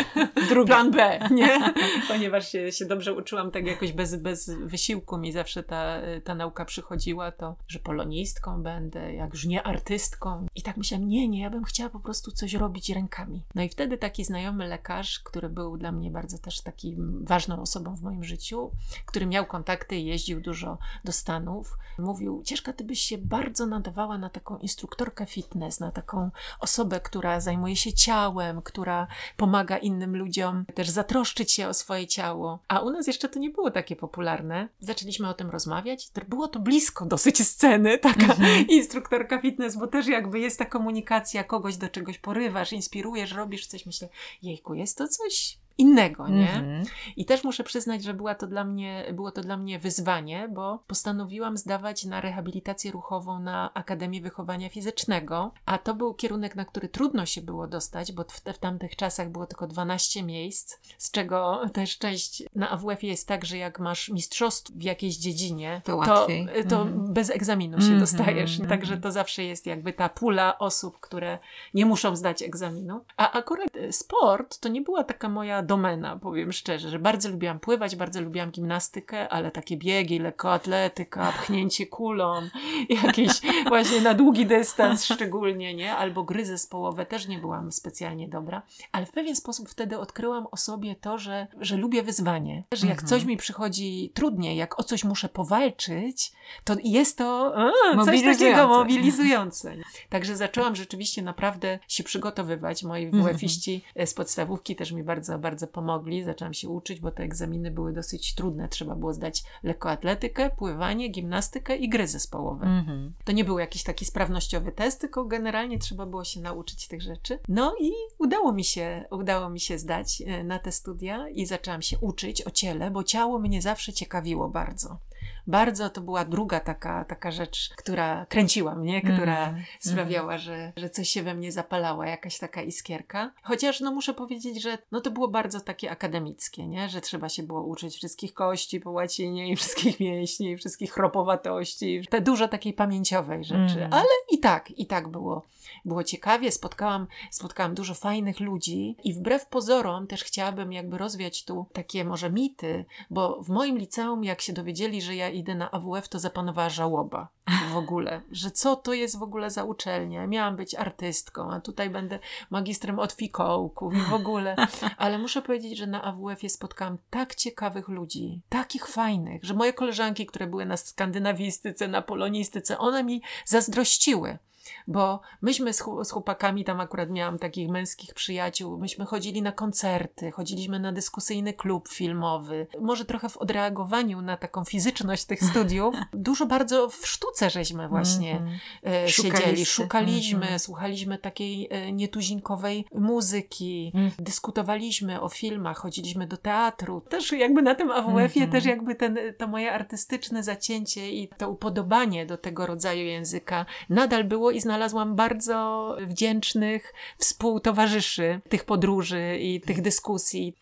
[0.66, 1.74] plan B, nie?
[2.08, 6.34] Ponieważ się, się dobrze uczyłam tak jakoś bez, bez wysiłku mi zawsze ta, y, ta
[6.34, 10.46] nauka przychodziła, to że polonistką będę, jak już nie artystką.
[10.54, 13.42] I tak myślałam, nie, nie, ja bym chciała po prostu coś robić rękami.
[13.54, 17.96] No i wtedy taki znajomy lekarz, który był dla mnie bardzo też taki ważną osobą
[17.96, 18.70] w moim życiu,
[19.06, 24.18] który miał kontakty i jeździł dużo do Stanów, mówił, Cieszka, ty byś się bardzo nadawała
[24.18, 30.64] na taką instruktorkę fitness, na taką osobę, która zajmuje się ciałem, która pomaga innym ludziom
[30.74, 32.58] też zatroszczyć się o swoje ciało.
[32.68, 34.68] A u nas jeszcze to nie było takie popularne.
[34.80, 36.10] Zaczęliśmy o tym rozmawiać.
[36.28, 38.66] Było to blisko dosyć sceny, taka mhm.
[38.66, 43.86] instruktorka fitness, bo też jakby jest ta komunikacja, kogoś do czegoś porywasz, inspirujesz, robisz coś.
[43.86, 44.08] Myślę,
[44.42, 46.52] jejku, jest to coś innego, nie?
[46.52, 46.88] Mm -hmm.
[47.16, 50.78] I też muszę przyznać, że była to dla mnie, było to dla mnie wyzwanie, bo
[50.86, 56.88] postanowiłam zdawać na rehabilitację ruchową na Akademię Wychowania Fizycznego, a to był kierunek, na który
[56.88, 61.60] trudno się było dostać, bo w, w tamtych czasach było tylko 12 miejsc, z czego
[61.72, 66.26] też część na AWF jest tak, że jak masz mistrzostw w jakiejś dziedzinie, to, to,
[66.68, 67.12] to mm -hmm.
[67.12, 68.00] bez egzaminu się mm -hmm.
[68.00, 68.60] dostajesz.
[68.68, 71.38] Także to zawsze jest jakby ta pula osób, które
[71.74, 73.04] nie muszą zdać egzaminu.
[73.16, 77.96] A akurat sport to nie była taka moja domena, powiem szczerze, że bardzo lubiłam pływać,
[77.96, 82.48] bardzo lubiłam gimnastykę, ale takie biegi, lekkoatletyka, pchnięcie kulą,
[83.04, 83.30] jakieś
[83.68, 85.96] właśnie na długi dystans szczególnie, nie?
[85.96, 90.56] Albo gry zespołowe też nie byłam specjalnie dobra, ale w pewien sposób wtedy odkryłam o
[90.56, 93.08] sobie to, że, że lubię wyzwanie, że jak mhm.
[93.08, 96.32] coś mi przychodzi trudniej, jak o coś muszę powalczyć,
[96.64, 97.54] to jest to
[97.94, 99.76] a, coś takiego mobilizujące.
[100.08, 102.82] Także zaczęłam rzeczywiście naprawdę się przygotowywać.
[102.82, 103.24] Moi mhm.
[103.24, 106.24] WF-iści z podstawówki też mi bardzo, bardzo bardzo pomogli.
[106.24, 108.68] Zaczęłam się uczyć, bo te egzaminy były dosyć trudne.
[108.68, 112.66] Trzeba było zdać lekkoatletykę, pływanie, gimnastykę i gry zespołowe.
[112.66, 113.10] Mm-hmm.
[113.24, 117.38] To nie był jakiś taki sprawnościowy test, tylko generalnie trzeba było się nauczyć tych rzeczy.
[117.48, 121.82] No i udało mi się, udało mi się zdać e, na te studia i zaczęłam
[121.82, 124.98] się uczyć o ciele, bo ciało mnie zawsze ciekawiło bardzo
[125.48, 130.38] bardzo to była druga taka, taka rzecz, która kręciła mnie, która mm, sprawiała, mm.
[130.38, 133.32] Że, że coś się we mnie zapalała, jakaś taka iskierka.
[133.42, 136.88] Chociaż no muszę powiedzieć, że no to było bardzo takie akademickie, nie?
[136.88, 142.02] że trzeba się było uczyć wszystkich kości po łacinie i wszystkich mięśni, i wszystkich chropowatości,
[142.10, 143.78] te dużo takiej pamięciowej rzeczy.
[143.78, 143.92] Mm.
[143.92, 145.46] Ale i tak, i tak było,
[145.84, 146.52] było ciekawie.
[146.52, 152.30] Spotkałam, spotkałam dużo fajnych ludzi i wbrew pozorom też chciałabym jakby rozwiać tu takie może
[152.30, 156.68] mity, bo w moim liceum jak się dowiedzieli, że ja idę na AWF, to zapanowała
[156.68, 157.28] żałoba
[157.72, 160.26] w ogóle, że co to jest w ogóle za uczelnia.
[160.26, 162.18] Miałam być artystką, a tutaj będę
[162.50, 164.56] magistrem od fikołków i w ogóle.
[164.96, 170.26] Ale muszę powiedzieć, że na AWF-ie spotkałam tak ciekawych ludzi, takich fajnych, że moje koleżanki,
[170.26, 174.38] które były na skandynawistyce, na polonistyce, one mi zazdrościły
[174.86, 180.30] bo myśmy z, z chłopakami, tam akurat miałam takich męskich przyjaciół, myśmy chodzili na koncerty,
[180.30, 182.66] chodziliśmy na dyskusyjny klub filmowy.
[182.80, 188.36] Może trochę w odreagowaniu na taką fizyczność tych studiów, dużo bardzo w sztuce żeśmy właśnie
[188.36, 189.06] mm -hmm.
[189.06, 190.58] siedzieli, szukaliśmy, mm -hmm.
[190.58, 194.10] słuchaliśmy takiej e, nietuzinkowej muzyki, mm.
[194.18, 197.00] dyskutowaliśmy o filmach, chodziliśmy do teatru.
[197.00, 198.52] Też jakby na tym AWF-ie -hmm.
[198.52, 204.24] też jakby ten, to moje artystyczne zacięcie i to upodobanie do tego rodzaju języka nadal
[204.24, 210.56] było i znalazłam bardzo wdzięcznych współtowarzyszy tych podróży i tych dyskusji.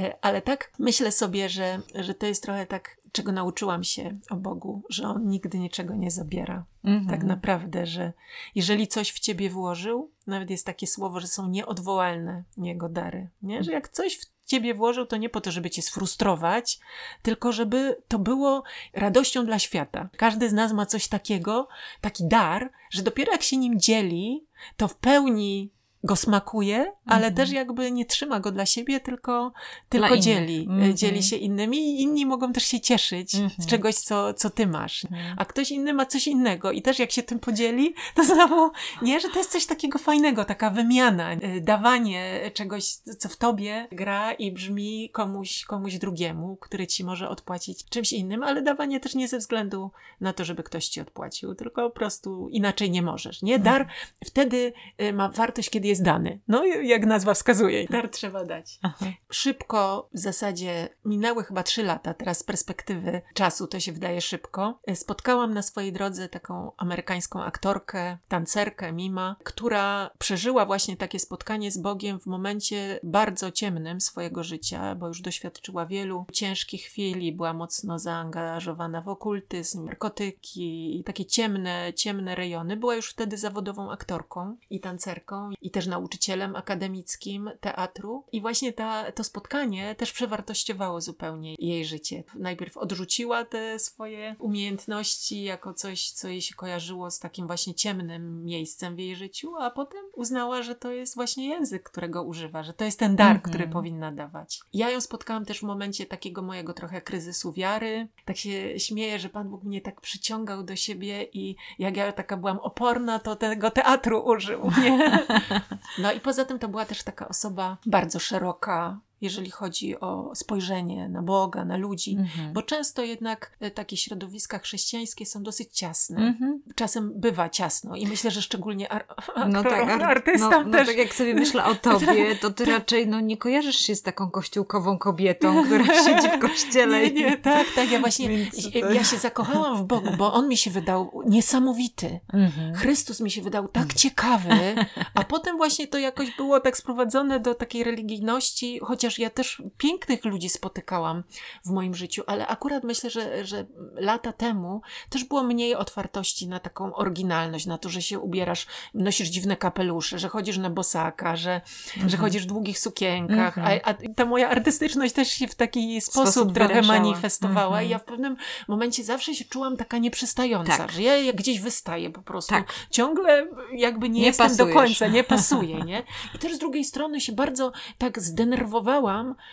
[0.00, 4.36] E, ale tak myślę sobie, że, że to jest trochę tak, czego nauczyłam się o
[4.36, 6.64] Bogu, że On nigdy niczego nie zabiera.
[6.84, 7.06] Mhm.
[7.06, 8.12] Tak naprawdę, że
[8.54, 13.28] jeżeli coś w ciebie włożył, nawet jest takie słowo, że są nieodwołalne Jego dary.
[13.42, 13.64] Nie?
[13.64, 16.78] Że jak coś w ciebie włożył, to nie po to, żeby cię sfrustrować,
[17.22, 20.08] tylko żeby to było radością dla świata.
[20.16, 21.68] Każdy z nas ma coś takiego,
[22.00, 25.70] taki dar, że dopiero jak się nim dzieli, to w pełni
[26.08, 27.34] go smakuje, ale Mhm.
[27.34, 29.52] też jakby nie trzyma go dla siebie, tylko,
[29.88, 30.66] tylko dzieli.
[30.70, 30.96] Mhm.
[30.96, 33.52] Dzieli się innymi i inni mogą też się cieszyć Mhm.
[33.58, 35.04] z czegoś, co, co ty masz.
[35.04, 35.34] Mhm.
[35.38, 38.70] A ktoś inny ma coś innego i też jak się tym podzieli, to znowu,
[39.02, 42.84] nie, że to jest coś takiego fajnego, taka wymiana, y, dawanie czegoś,
[43.18, 48.42] co w tobie gra i brzmi komuś, komuś drugiemu, który ci może odpłacić czymś innym,
[48.42, 49.90] ale dawanie też nie ze względu
[50.20, 53.58] na to, żeby ktoś ci odpłacił, tylko po prostu inaczej nie możesz, nie?
[53.58, 53.86] Dar
[54.24, 56.40] wtedy y, ma wartość, kiedy jest dany.
[56.48, 58.78] No, jak nazwa wskazuje, dar trzeba dać.
[58.82, 59.06] Aha.
[59.30, 64.80] Szybko, w zasadzie minęły chyba trzy lata, teraz z perspektywy czasu to się wydaje szybko.
[64.94, 71.78] Spotkałam na swojej drodze taką amerykańską aktorkę, tancerkę, Mima, która przeżyła właśnie takie spotkanie z
[71.78, 77.52] Bogiem w momencie bardzo ciemnym swojego życia, bo już doświadczyła wielu ciężkich chwil i była
[77.52, 82.76] mocno zaangażowana w okultyzm, narkotyki i takie ciemne, ciemne rejony.
[82.76, 88.24] Była już wtedy zawodową aktorką i tancerką i też nauczycielem akademickim teatru.
[88.32, 92.24] I właśnie ta, to spotkanie też przewartościowało zupełnie jej życie.
[92.34, 98.44] Najpierw odrzuciła te swoje umiejętności jako coś, co jej się kojarzyło z takim właśnie ciemnym
[98.44, 102.72] miejscem w jej życiu, a potem uznała, że to jest właśnie język, którego używa, że
[102.72, 103.52] to jest ten dar, Mhm.
[103.52, 104.60] który powinna dawać.
[104.72, 108.08] Ja ją spotkałam też w momencie takiego mojego trochę kryzysu wiary.
[108.24, 112.36] Tak się śmieję, że Pan Bóg mnie tak przyciągał do siebie i jak ja taka
[112.36, 115.26] byłam oporna, to tego teatru użył, nie?
[115.98, 121.08] No i poza tym to była też taka osoba bardzo szeroka, jeżeli chodzi o spojrzenie
[121.08, 122.52] na Boga, na ludzi, Mhm.
[122.52, 126.16] bo często jednak e, takie środowiska chrześcijańskie są dosyć ciasne.
[126.26, 126.62] Mhm.
[126.74, 129.06] Czasem bywa ciasno i myślę, że szczególnie ar-
[129.48, 130.86] No tak, ar- artystom no, no też.
[130.86, 134.30] tak jak sobie myślę o tobie, to ty raczej no, nie kojarzysz się z taką
[134.30, 137.10] kościółkową kobietą, która siedzi w kościele.
[137.10, 137.90] Nie, nie, tak, tak.
[137.92, 142.20] Ja właśnie, Więc ja się zakochałam w Bogu, bo On mi się wydał niesamowity.
[142.32, 142.74] Mhm.
[142.74, 144.74] Chrystus mi się wydał tak ciekawy,
[145.14, 150.24] a potem właśnie to jakoś było tak sprowadzone do takiej religijności, chociaż ja też pięknych
[150.24, 151.22] ludzi spotykałam
[151.66, 156.60] w moim życiu, ale akurat myślę, że, że lata temu też było mniej otwartości na
[156.60, 161.60] taką oryginalność, na to, że się ubierasz, nosisz dziwne kapelusze, że chodzisz na bosaka, że,
[162.06, 163.80] że chodzisz w długich sukienkach, Mhm.
[163.84, 166.98] a, a ta moja artystyczność też się w taki sposób, Sposób trochę wyrażała.
[166.98, 167.86] manifestowała Mhm.
[167.86, 168.36] i ja w pewnym
[168.68, 170.92] momencie zawsze się czułam taka nieprzystająca, Tak.
[170.92, 172.54] że ja gdzieś wystaję po prostu.
[172.54, 172.72] Tak.
[172.90, 174.74] Ciągle jakby nie, Nie jestem do pasujesz.
[174.74, 176.02] końca, nie pasuje, nie?
[176.34, 178.97] I też z drugiej strony się bardzo tak zdenerwowałam,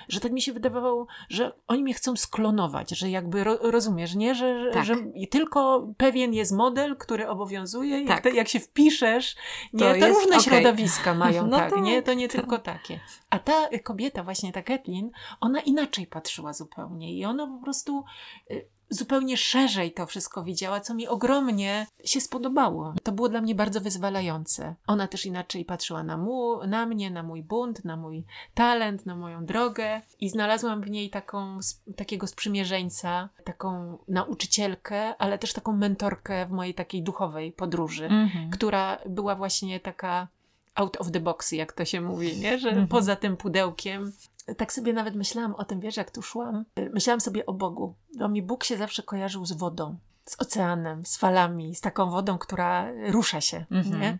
[0.09, 4.35] że tak mi się wydawało, że oni mnie chcą sklonować, że jakby ro, rozumiesz, nie?
[4.35, 4.85] Że, Tak.
[4.85, 8.19] że i tylko pewien jest model, który obowiązuje i Tak.
[8.19, 9.35] wtedy jak się wpiszesz,
[9.73, 10.41] nie, To to, różne okej.
[10.41, 12.01] środowiska mają, No tak, tak, nie?
[12.01, 12.41] To nie tak.
[12.41, 12.99] tylko takie.
[13.29, 18.03] A ta kobieta, właśnie ta Kathleen, ona inaczej patrzyła zupełnie i ona po prostu
[18.51, 22.93] y, zupełnie szerzej to wszystko widziała, co mi ogromnie się spodobało.
[23.03, 24.75] To było dla mnie bardzo wyzwalające.
[24.87, 29.15] Ona też inaczej patrzyła na, mu, na mnie, na mój bunt, na mój talent, na
[29.15, 31.59] moją drogę i znalazłam w niej taką,
[31.95, 38.49] takiego sprzymierzeńca, taką nauczycielkę, ale też taką mentorkę w mojej takiej duchowej podróży Mhm.
[38.49, 40.27] która była właśnie taka
[40.75, 42.59] out of the box, jak to się mówi, nie?
[42.59, 42.87] że Mhm.
[42.87, 44.11] poza tym pudełkiem.
[44.57, 46.65] Tak sobie nawet myślałam o tym, wiesz, jak tu szłam.
[46.93, 47.95] Myślałam sobie o Bogu.
[48.19, 52.37] Bo mi Bóg się zawsze kojarzył z wodą, z oceanem, z falami, z taką wodą,
[52.37, 54.01] która rusza się, Mhm.
[54.01, 54.17] nie?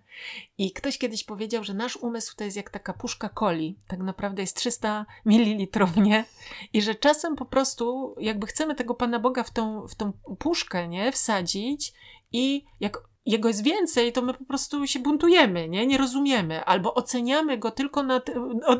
[0.58, 3.78] I ktoś kiedyś powiedział, że nasz umysł to jest jak taka puszka coli.
[3.88, 6.26] Tak naprawdę jest 300 ml, nie?
[6.74, 10.88] I że czasem po prostu jakby chcemy tego Pana Boga w tą, w tą puszkę,
[10.88, 11.12] nie?
[11.12, 11.94] Wsadzić
[12.32, 15.88] i jak jego jest więcej, to my po prostu się buntujemy, nie?
[15.88, 16.66] Nie rozumiemy.
[16.66, 18.34] Albo oceniamy go tylko na, te,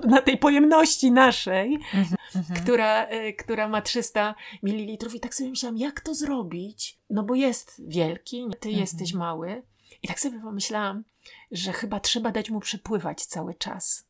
[0.08, 2.16] na tej pojemności naszej, Mhm.
[2.64, 5.16] która, y, która ma 300 ml.
[5.16, 7.00] I tak sobie myślałam, jak to zrobić?
[7.10, 8.82] No bo jest wielki, ty Mhm.
[8.82, 9.64] jesteś mały.
[10.04, 11.04] I tak sobie pomyślałam,
[11.52, 14.08] że chyba trzeba dać mu przepływać cały czas.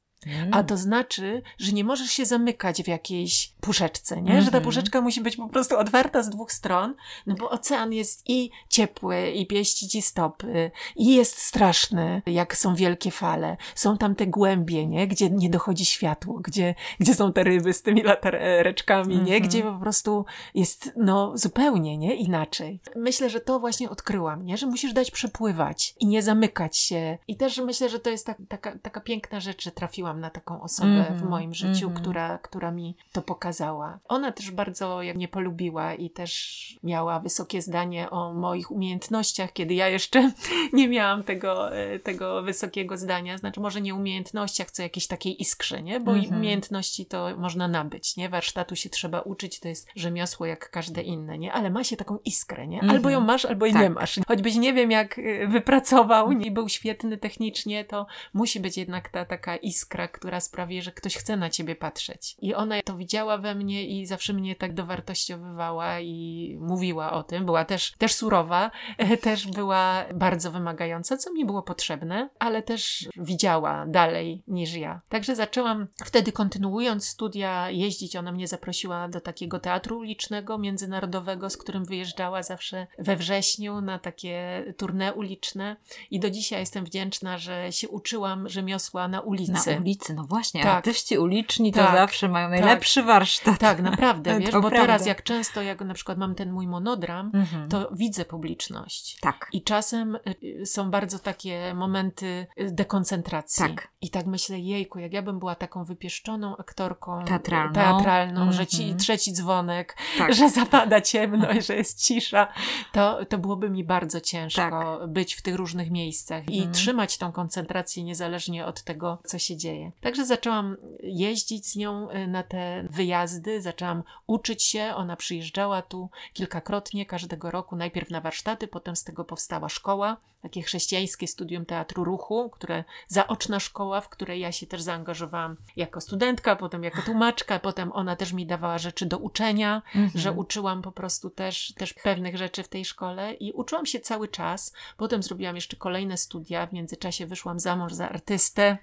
[0.52, 4.32] A to znaczy, że nie możesz się zamykać w jakiejś puszeczce, nie?
[4.32, 4.64] Że ta Mhm.
[4.64, 6.96] puszeczka musi być po prostu otwarta z dwóch stron,
[7.28, 12.76] no bo ocean jest i ciepły, i pieści ci stopy, i jest straszny, jak są
[12.76, 13.58] wielkie fale.
[13.76, 15.08] Są tam te głębie, nie?
[15.08, 19.22] Gdzie nie dochodzi światło, gdzie, gdzie są te ryby z tymi latareczkami, nie?
[19.22, 19.42] Mhm.
[19.42, 22.16] Gdzie po prostu jest, no, zupełnie, nie?
[22.16, 22.80] Inaczej.
[22.96, 24.58] Myślę, że to właśnie odkryłam, nie?
[24.58, 27.18] Że musisz dać przepływać i nie zamykać się.
[27.28, 30.62] I też myślę, że to jest tak, taka, taka piękna rzecz, że trafiłam na taką
[30.62, 31.94] osobę Mhm, w moim życiu, mhm.
[32.04, 34.00] która, która mi to pokazała.
[34.08, 39.74] Ona też bardzo jak mnie polubiła i też miała wysokie zdanie o moich umiejętnościach, kiedy
[39.74, 40.32] ja jeszcze
[40.74, 43.38] nie miałam tego, e, tego wysokiego zdania.
[43.38, 46.00] Znaczy, może nie umiejętnościach, co jakieś takiej iskrze, nie?
[46.00, 46.40] Bo Mhm.
[46.40, 48.30] umiejętności to można nabyć, nie?
[48.30, 51.54] Warsztatu się trzeba uczyć, to jest rzemiosło jak każde inne, nie?
[51.54, 52.82] Ale ma się taką iskrę, nie?
[52.82, 53.14] Albo Mhm.
[53.14, 53.84] ją masz, albo jej Tak.
[53.84, 54.20] nie masz.
[54.28, 59.26] Choćbyś nie wiem, jak y, wypracował i był świetny technicznie, to musi być jednak ta
[59.26, 62.36] taka iskra, która sprawi, że ktoś chce na ciebie patrzeć.
[62.40, 67.46] I ona to widziała we mnie i zawsze mnie tak dowartościowywała i mówiła o tym.
[67.46, 68.72] Była też, też surowa,
[69.22, 75.02] też była bardzo wymagająca, co mi było potrzebne, ale też widziała dalej niż ja.
[75.10, 78.16] Także zaczęłam wtedy, kontynuując studia, jeździć.
[78.16, 84.00] Ona mnie zaprosiła do takiego teatru ulicznego, międzynarodowego, z którym wyjeżdżała zawsze we wrześniu na
[84.00, 85.76] takie tournée uliczne.
[86.12, 89.52] I do dzisiaj jestem wdzięczna, że się uczyłam rzemiosła na ulicy.
[89.52, 89.82] Na ulicy,
[90.16, 90.76] no właśnie, Tak.
[90.76, 91.96] artyści uliczni to Tak.
[91.96, 93.60] zawsze mają najlepszy warsztat.
[93.60, 94.88] Tak, naprawdę, wiesz, To bo prawda.
[94.88, 97.70] teraz jak często, jak na przykład mam ten mój monodram, Mhm.
[97.70, 99.18] to widzę publiczność.
[99.22, 99.50] Tak.
[99.54, 100.18] I czasem
[100.62, 103.66] y, są bardzo takie momenty y, dekoncentracji.
[103.66, 103.88] Tak.
[104.02, 107.74] I tak myślę, jejku, jak ja bym była taką wypieszczoną aktorką y, Teatralną.
[107.74, 109.00] teatralną że ci Mhm.
[109.00, 110.34] trzeci dzwonek, Tak.
[110.34, 112.48] że zapada ciemno i że jest cisza,
[112.92, 116.74] to, to byłoby mi bardzo ciężko być w tych różnych miejscach i Mhm.
[116.74, 119.75] trzymać tą koncentrację niezależnie od tego, co się dzieje.
[120.02, 124.94] Także zaczęłam jeździć z nią y, na te wyjazdy, zaczęłam uczyć się.
[124.96, 130.62] Ona przyjeżdżała tu kilkakrotnie każdego roku, najpierw na warsztaty, potem z tego powstała szkoła, takie
[130.62, 136.56] chrześcijańskie studium teatru ruchu, które zaoczna szkoła, w której ja się też zaangażowałam jako studentka,
[136.56, 140.12] potem jako tłumaczka, potem ona też mi dawała rzeczy do uczenia, Mhm.
[140.16, 144.28] że uczyłam po prostu też, też pewnych rzeczy w tej szkole i uczyłam się cały
[144.28, 144.74] czas.
[144.98, 148.78] Potem zrobiłam jeszcze kolejne studia, w międzyczasie wyszłam za mąż za artystę.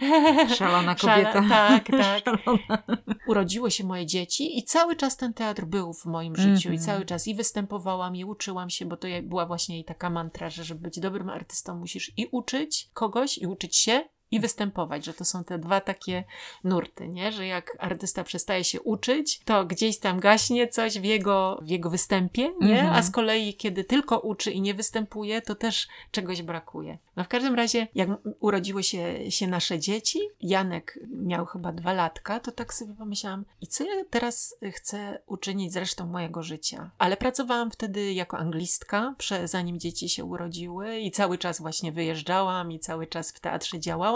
[0.56, 1.48] Szalona Szala- kobieta.
[1.48, 2.24] tak, tak.
[2.24, 2.82] Szalona.
[3.26, 6.80] Urodziły się moje dzieci i cały czas ten teatr był w moim życiu i Mhm.
[6.80, 10.64] cały czas i występowałam i uczyłam się, bo to była właśnie jej taka mantra, że
[10.64, 15.24] żeby być dobrym artystą musisz i uczyć kogoś, i uczyć się, i występować, że to
[15.24, 16.24] są te dwa takie
[16.64, 17.32] nurty, nie?
[17.32, 21.90] Że jak artysta przestaje się uczyć, to gdzieś tam gaśnie coś w jego, w jego
[21.90, 22.80] występie, nie?
[22.80, 22.92] Mhm.
[22.94, 26.98] A z kolei, kiedy tylko uczy i nie występuje, to też czegoś brakuje.
[27.16, 28.08] No w każdym razie, jak
[28.40, 33.66] urodziły się, się nasze dzieci, Janek miał chyba dwa latka, to tak sobie pomyślałam, i
[33.66, 36.90] co ja teraz chcę uczynić z resztą mojego życia?
[36.98, 42.72] Ale pracowałam wtedy jako anglistka, prze, zanim dzieci się urodziły i cały czas właśnie wyjeżdżałam
[42.72, 44.15] i cały czas w teatrze działałam,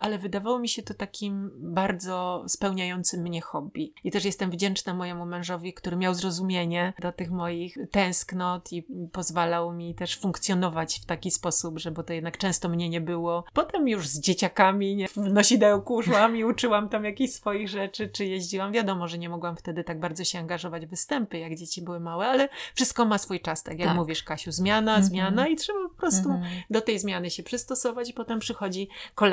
[0.00, 3.92] ale wydawało mi się to takim bardzo spełniającym mnie hobby.
[4.04, 9.72] I też jestem wdzięczna mojemu mężowi, który miał zrozumienie do tych moich tęsknot i pozwalał
[9.72, 13.44] mi też funkcjonować w taki sposób, że bo to jednak często mnie nie było.
[13.52, 18.26] Potem już z dzieciakami nie, w nosidełku szłam i uczyłam tam jakichś swoich rzeczy, czy
[18.26, 18.72] jeździłam.
[18.72, 22.26] Wiadomo, że nie mogłam wtedy tak bardzo się angażować w występy, jak dzieci były małe,
[22.26, 23.96] ale wszystko ma swój czas, tak jak Tak.
[23.96, 25.04] mówisz, Kasiu, zmiana, Mhm.
[25.04, 26.62] zmiana i trzeba po prostu Mhm.
[26.70, 28.88] do tej zmiany się przystosować i potem przychodzi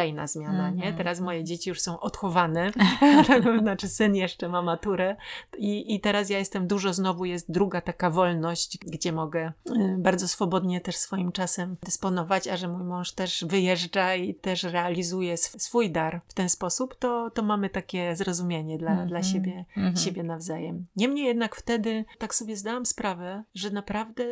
[0.06, 0.76] kolejna zmiana, nie?
[0.76, 0.96] Mhm.
[0.98, 2.72] Teraz moje dzieci już są odchowane,
[3.62, 5.16] znaczy syn jeszcze ma maturę
[5.58, 10.28] i, i teraz ja jestem dużo, znowu jest druga taka wolność, gdzie mogę y, bardzo
[10.28, 15.60] swobodnie też swoim czasem dysponować, a że mój mąż też wyjeżdża i też realizuje sw-
[15.62, 19.10] swój dar w ten sposób, to, to mamy takie zrozumienie dla, Mhm.
[19.10, 19.96] dla siebie, Mhm.
[19.96, 20.86] siebie nawzajem.
[20.96, 24.24] Niemniej jednak wtedy tak sobie zdałam sprawę, że naprawdę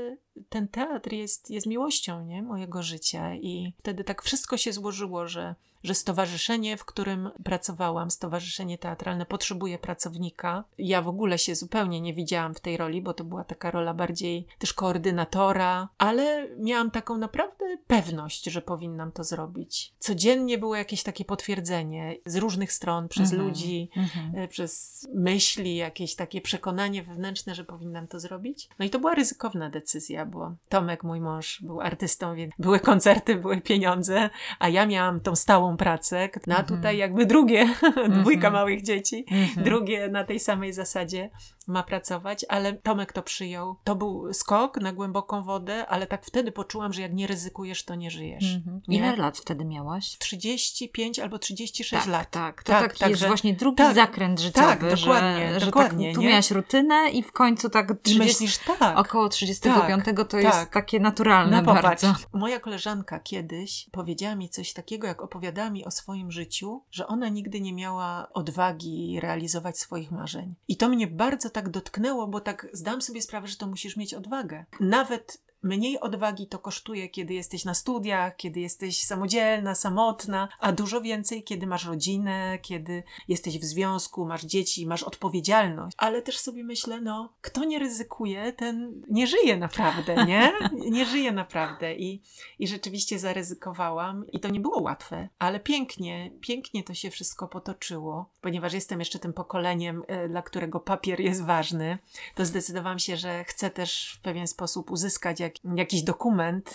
[0.49, 2.43] ten teatr jest, jest miłością nie?
[2.43, 8.77] mojego życia i wtedy tak wszystko się złożyło, że, że stowarzyszenie, w którym pracowałam, stowarzyszenie
[8.77, 10.63] teatralne potrzebuje pracownika.
[10.77, 13.93] Ja w ogóle się zupełnie nie widziałam w tej roli, bo to była taka rola
[13.93, 19.93] bardziej też koordynatora, ale miałam taką naprawdę pewność, że powinnam to zrobić.
[19.99, 23.47] Codziennie było jakieś takie potwierdzenie z różnych stron, przez Mhm.
[23.49, 24.35] ludzi, Mhm.
[24.35, 28.69] e, przez myśli, jakieś takie przekonanie wewnętrzne, że powinnam to zrobić.
[28.79, 33.35] No i to była ryzykowna decyzja, bo Tomek, mój mąż, był artystą, więc były koncerty,
[33.35, 36.29] były pieniądze, a ja miałam tą stałą pracę.
[36.47, 36.77] No a Mhm.
[36.77, 37.69] tutaj jakby drugie,
[38.21, 39.63] dwójka małych dzieci, Mhm.
[39.63, 41.29] drugie na tej samej zasadzie.
[41.67, 43.75] Ma pracować, ale Tomek to przyjął.
[43.83, 47.95] To był skok na głęboką wodę, ale tak wtedy poczułam, że jak nie ryzykujesz, to
[47.95, 48.55] nie żyjesz.
[48.55, 48.81] Mhm.
[48.87, 48.97] Nie?
[48.97, 50.17] Ile lat wtedy miałaś?
[50.17, 52.31] 35 albo 36 tak, lat.
[52.31, 56.07] Tak, to tak, jest także- właśnie drugi tak, zakręt życiowy, tak, dokładnie, że, że dokładnie,
[56.07, 56.29] tak, tu nie?
[56.29, 58.97] miałaś rutynę i w końcu tak I 30, myślisz, tak.
[58.97, 60.69] około 35 to jest tak.
[60.69, 62.13] takie naturalne No popatrz, bardzo.
[62.33, 67.29] moja koleżanka kiedyś powiedziała mi coś takiego, jak opowiadała mi o swoim życiu, że ona
[67.29, 70.55] nigdy nie miała odwagi realizować swoich marzeń.
[70.67, 74.13] I to mnie bardzo tak dotknęło, bo tak zdam sobie sprawę, że to musisz mieć
[74.13, 74.65] odwagę.
[74.79, 81.01] Nawet Mniej odwagi to kosztuje, kiedy jesteś na studiach, kiedy jesteś samodzielna, samotna, a dużo
[81.01, 85.95] więcej, kiedy masz rodzinę, kiedy jesteś w związku, masz dzieci, masz odpowiedzialność.
[85.99, 90.53] Ale też sobie myślę, no, kto nie ryzykuje, ten nie żyje naprawdę, nie?
[90.91, 91.95] Nie żyje naprawdę.
[91.95, 92.21] I,
[92.59, 98.29] i rzeczywiście zaryzykowałam i to nie było łatwe, ale pięknie, pięknie to się wszystko potoczyło,
[98.41, 101.97] ponieważ jestem jeszcze tym pokoleniem, e, dla którego papier jest ważny,
[102.35, 106.73] to zdecydowałam się, że chcę też w pewien sposób uzyskać jak, jakiś dokument,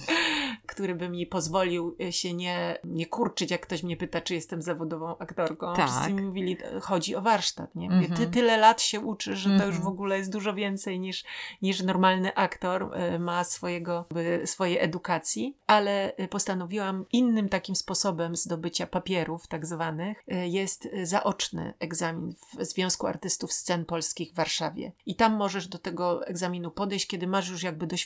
[0.66, 5.18] który by mi pozwolił się nie, nie kurczyć, jak ktoś mnie pyta, czy jestem zawodową
[5.18, 5.74] aktorką.
[5.76, 5.90] Tak.
[5.90, 7.88] Wszyscy mi mówili, chodzi o warsztat, nie?
[7.88, 8.30] Ty Mhm.
[8.30, 9.82] tyle lat się uczysz, że to już Mhm.
[9.82, 11.24] w ogóle jest dużo więcej niż,
[11.62, 14.04] niż normalny aktor e, ma swojego,
[14.44, 21.06] swojej edukacji, ale e, postanowiłam innym takim sposobem zdobycia papierów tak zwanych e, jest e,
[21.06, 24.92] zaoczny egzamin w Związku Artystów Scen Polskich w Warszawie.
[25.06, 27.99] I tam możesz do tego egzaminu podejść, kiedy masz już jakby doświadczenie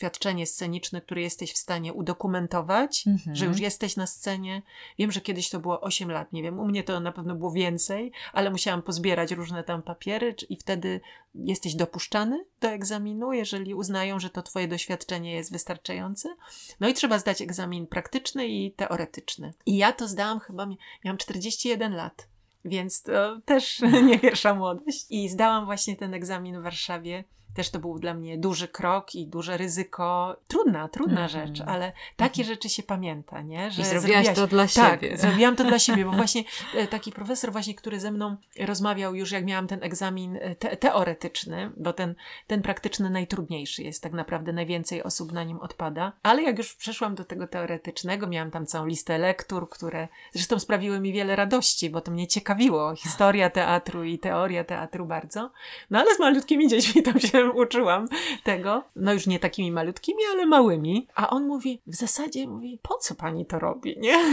[0.47, 3.37] sceniczne, które jesteś w stanie udokumentować, Mhm.
[3.37, 4.63] że już jesteś na scenie.
[4.99, 7.51] Wiem, że kiedyś to było 8 lat, nie wiem, u mnie to na pewno było
[7.53, 11.01] więcej, ale musiałam pozbierać różne tam papiery i wtedy
[11.35, 16.37] jesteś dopuszczany do egzaminu, jeżeli uznają, że to twoje doświadczenie jest wystarczające.
[16.81, 19.55] No i trzeba zdać egzamin praktyczny i teoretyczny.
[19.67, 22.29] I ja to zdałam chyba, mi- miałam 41 lat.
[22.65, 25.07] Więc to też nie pierwsza młodość.
[25.11, 27.25] I zdałam właśnie ten egzamin w Warszawie.
[27.55, 30.37] Też to był dla mnie duży krok i duże ryzyko.
[30.49, 31.29] Trudna, trudna Mhm.
[31.47, 33.71] rzecz, ale takie rzeczy się pamięta, nie?
[33.79, 35.17] I zrobiłaś to dla tak, siebie.
[35.19, 36.45] zrobiłam to dla siebie, bo właśnie
[36.75, 40.77] e, taki profesor właśnie, który ze mną rozmawiał już jak miałam ten egzamin e, te
[40.77, 42.15] teoretyczny, bo ten,
[42.47, 47.15] ten praktyczny najtrudniejszy jest, tak naprawdę najwięcej osób na nim odpada, ale jak już przeszłam
[47.15, 52.01] do tego teoretycznego, miałam tam całą listę lektur, które zresztą sprawiły mi wiele radości, bo
[52.01, 55.51] to mnie ciekawiło, historia teatru i teoria teatru bardzo,
[55.91, 58.09] no ale z malutkimi dziećmi tam się uczyłam
[58.45, 62.95] tego, no już nie takimi malutkimi, ale małymi, a on mówi, w zasadzie mówi, po
[62.99, 64.15] co pani to robi, nie?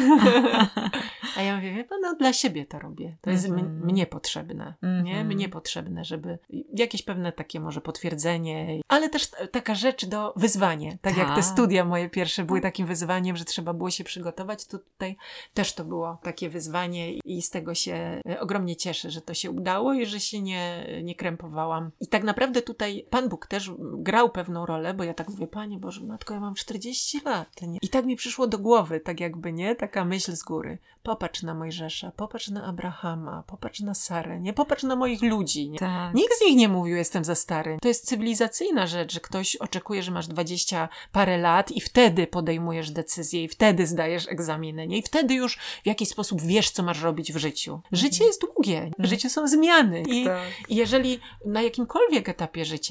[1.37, 3.17] A ja mówię, no dla siebie to robię.
[3.21, 3.85] To jest m- Mhm.
[3.85, 5.11] mnie potrzebne, nie?
[5.11, 5.27] Mhm.
[5.27, 6.39] Mnie potrzebne, żeby
[6.73, 10.97] jakieś pewne takie może potwierdzenie, ale też taka rzecz do wyzwanie.
[11.01, 11.43] Tak jak te Tak.
[11.45, 15.17] studia moje pierwsze były takim wyzwaniem, że trzeba było się przygotować, to tutaj
[15.53, 19.51] też to było takie wyzwanie i z tego się e, ogromnie cieszę, że to się
[19.51, 21.91] udało i że się nie, nie krępowałam.
[21.99, 25.77] I tak naprawdę tutaj Pan Bóg też grał pewną rolę, bo ja tak mówię, Panie
[25.79, 27.61] Boże, matko, ja mam 40 lat.
[27.61, 27.79] Nie?
[27.81, 29.75] I tak mi przyszło do głowy, tak jakby, nie?
[29.75, 30.77] Taka myśl z góry.
[31.03, 34.53] Popatrz na Mojżesza, popatrz na Abrahama, popatrz na Sarę, nie?
[34.53, 35.79] Popatrz na moich ludzi, nie?
[35.79, 36.13] Tak.
[36.13, 37.77] Nikt z nich nie mówił, jestem za stary.
[37.81, 42.91] To jest cywilizacyjna rzecz, że ktoś oczekuje, że masz 20 parę lat i wtedy podejmujesz
[42.91, 44.97] decyzję i wtedy zdajesz egzaminy, nie?
[44.97, 47.81] I wtedy już w jakiś sposób wiesz, co masz robić w życiu.
[47.91, 50.01] Życie jest długie, w życiu są zmiany.
[50.01, 50.41] I Tak.
[50.69, 52.90] i jeżeli na jakimkolwiek etapie życia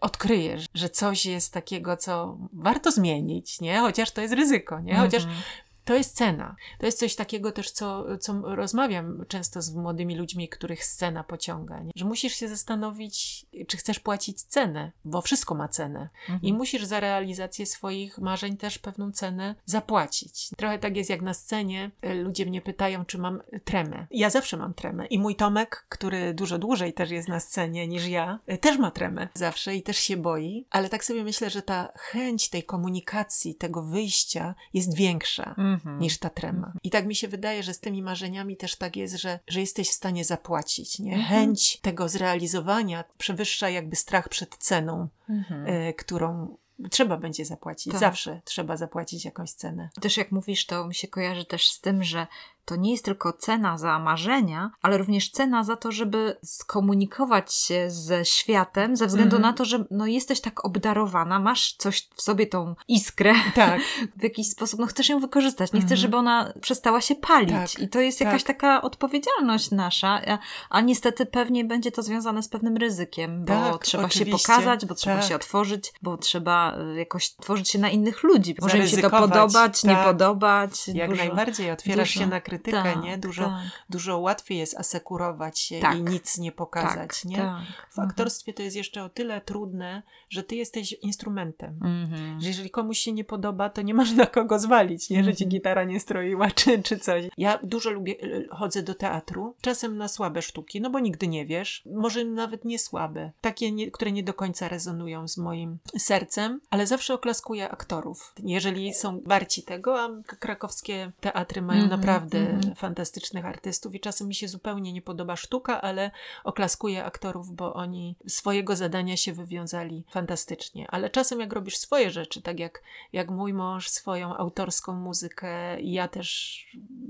[0.00, 3.78] odkryjesz, że coś jest takiego, co warto zmienić, nie?
[3.78, 4.96] Chociaż to jest ryzyko, nie?
[4.96, 5.42] Chociaż Mhm.
[5.84, 6.56] To jest cena.
[6.78, 11.80] To jest coś takiego też, co, co rozmawiam często z młodymi ludźmi, których scena pociąga.
[11.80, 11.90] Nie?
[11.96, 16.08] Że musisz się zastanowić, czy chcesz płacić cenę, bo wszystko ma cenę.
[16.20, 16.40] Mhm.
[16.42, 20.50] I musisz za realizację swoich marzeń też pewną cenę zapłacić.
[20.56, 21.90] Trochę tak jest jak na scenie.
[22.02, 24.06] Ludzie mnie pytają, czy mam tremę.
[24.10, 25.06] Ja zawsze mam tremę.
[25.06, 29.28] I mój Tomek, który dużo dłużej też jest na scenie niż ja, też ma tremę
[29.34, 30.66] zawsze i też się boi.
[30.70, 35.73] Ale tak sobie myślę, że ta chęć tej komunikacji, tego wyjścia jest większa Mhm.
[36.00, 36.72] Niż ta trema.
[36.82, 39.88] I tak mi się wydaje, że z tymi marzeniami też tak jest, że, że jesteś
[39.88, 40.98] w stanie zapłacić.
[40.98, 41.14] Nie?
[41.14, 41.28] Mhm.
[41.28, 45.64] Chęć tego zrealizowania przewyższa jakby strach przed ceną, Mhm.
[45.66, 46.56] e, którą
[46.90, 47.92] trzeba będzie zapłacić.
[47.92, 48.00] Tak.
[48.00, 49.90] Zawsze trzeba zapłacić jakąś cenę.
[50.00, 52.26] Też jak mówisz, to mi się kojarzy też z tym, że
[52.64, 57.90] to nie jest tylko cena za marzenia, ale również cena za to, żeby skomunikować się
[57.90, 59.52] ze światem, ze względu Mhm.
[59.52, 63.80] na to, że no, jesteś tak obdarowana, masz coś w sobie tą iskrę, Tak,
[64.20, 65.88] w jakiś sposób, no chcesz ją wykorzystać, nie Mhm.
[65.88, 67.72] chcesz, żeby ona przestała się palić.
[67.74, 68.56] Tak, I to jest jakaś tak.
[68.56, 70.38] taka odpowiedzialność nasza, a,
[70.70, 74.48] a niestety pewnie będzie to związane z pewnym ryzykiem, bo Tak, trzeba się oczywiście.
[74.48, 75.24] pokazać, bo trzeba Tak.
[75.28, 78.54] się otworzyć, bo trzeba y, jakoś tworzyć się na innych ludzi.
[78.60, 80.04] Może im się to podobać, nie tak.
[80.06, 80.88] podobać.
[80.88, 81.70] jak dużo- najbardziej.
[81.70, 82.20] Otwierasz dużo.
[82.24, 83.18] się na krytykę, Tak, nie?
[83.18, 83.62] Dużo, tak.
[83.90, 85.98] dużo łatwiej jest asekurować się Tak.
[85.98, 87.36] i nic nie pokazać, tak, nie?
[87.36, 87.62] Tak.
[87.90, 91.78] W aktorstwie to jest jeszcze o tyle trudne, że ty jesteś instrumentem.
[91.84, 92.40] Mhm.
[92.40, 95.24] Że jeżeli komuś się nie podoba, to nie masz na kogo zwalić, nie?
[95.24, 95.50] Że ci Mhm.
[95.50, 97.24] gitara nie stroiła, czy, czy coś.
[97.38, 98.14] Ja dużo lubię,
[98.50, 101.82] chodzę do teatru, czasem na słabe sztuki, no bo nigdy nie wiesz.
[101.86, 103.32] Może nawet nie słabe.
[103.40, 108.34] Takie, nie, które nie do końca rezonują z moim sercem, ale zawsze oklaskuję aktorów.
[108.38, 112.74] Jeżeli są warci tego, a krakowskie teatry mają Mhm, naprawdę mhm.
[112.74, 116.10] fantastycznych artystów i czasem mi się zupełnie nie podoba sztuka, ale
[116.44, 120.86] oklaskuję aktorów, bo oni swojego zadania się wywiązali fantastycznie.
[120.90, 122.82] Ale czasem jak robisz swoje rzeczy, tak jak,
[123.12, 126.58] jak mój mąż swoją autorską muzykę i ja też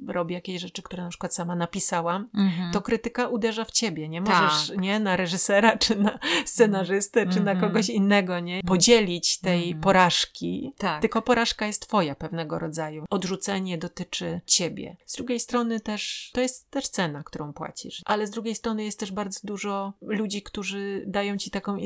[0.09, 2.73] robię jakieś rzeczy, które na przykład sama napisałam, Mhm.
[2.73, 4.23] to krytyka uderza w ciebie, nie?
[4.23, 4.43] Tak.
[4.43, 5.01] Możesz, nie?
[5.01, 7.61] Na reżysera, czy na scenarzystę, czy na Mhm.
[7.73, 8.61] kogoś innego, nie?
[8.63, 9.81] Podzielić tej Mhm.
[9.81, 10.73] porażki.
[10.79, 11.01] Tak.
[11.01, 13.05] Tylko porażka jest twoja pewnego rodzaju.
[13.11, 14.97] Odrzucenie dotyczy ciebie.
[15.07, 18.03] Z drugiej strony też, to jest też cena, którą płacisz.
[18.05, 21.77] Ale z drugiej strony jest też bardzo dużo ludzi, którzy dają ci taką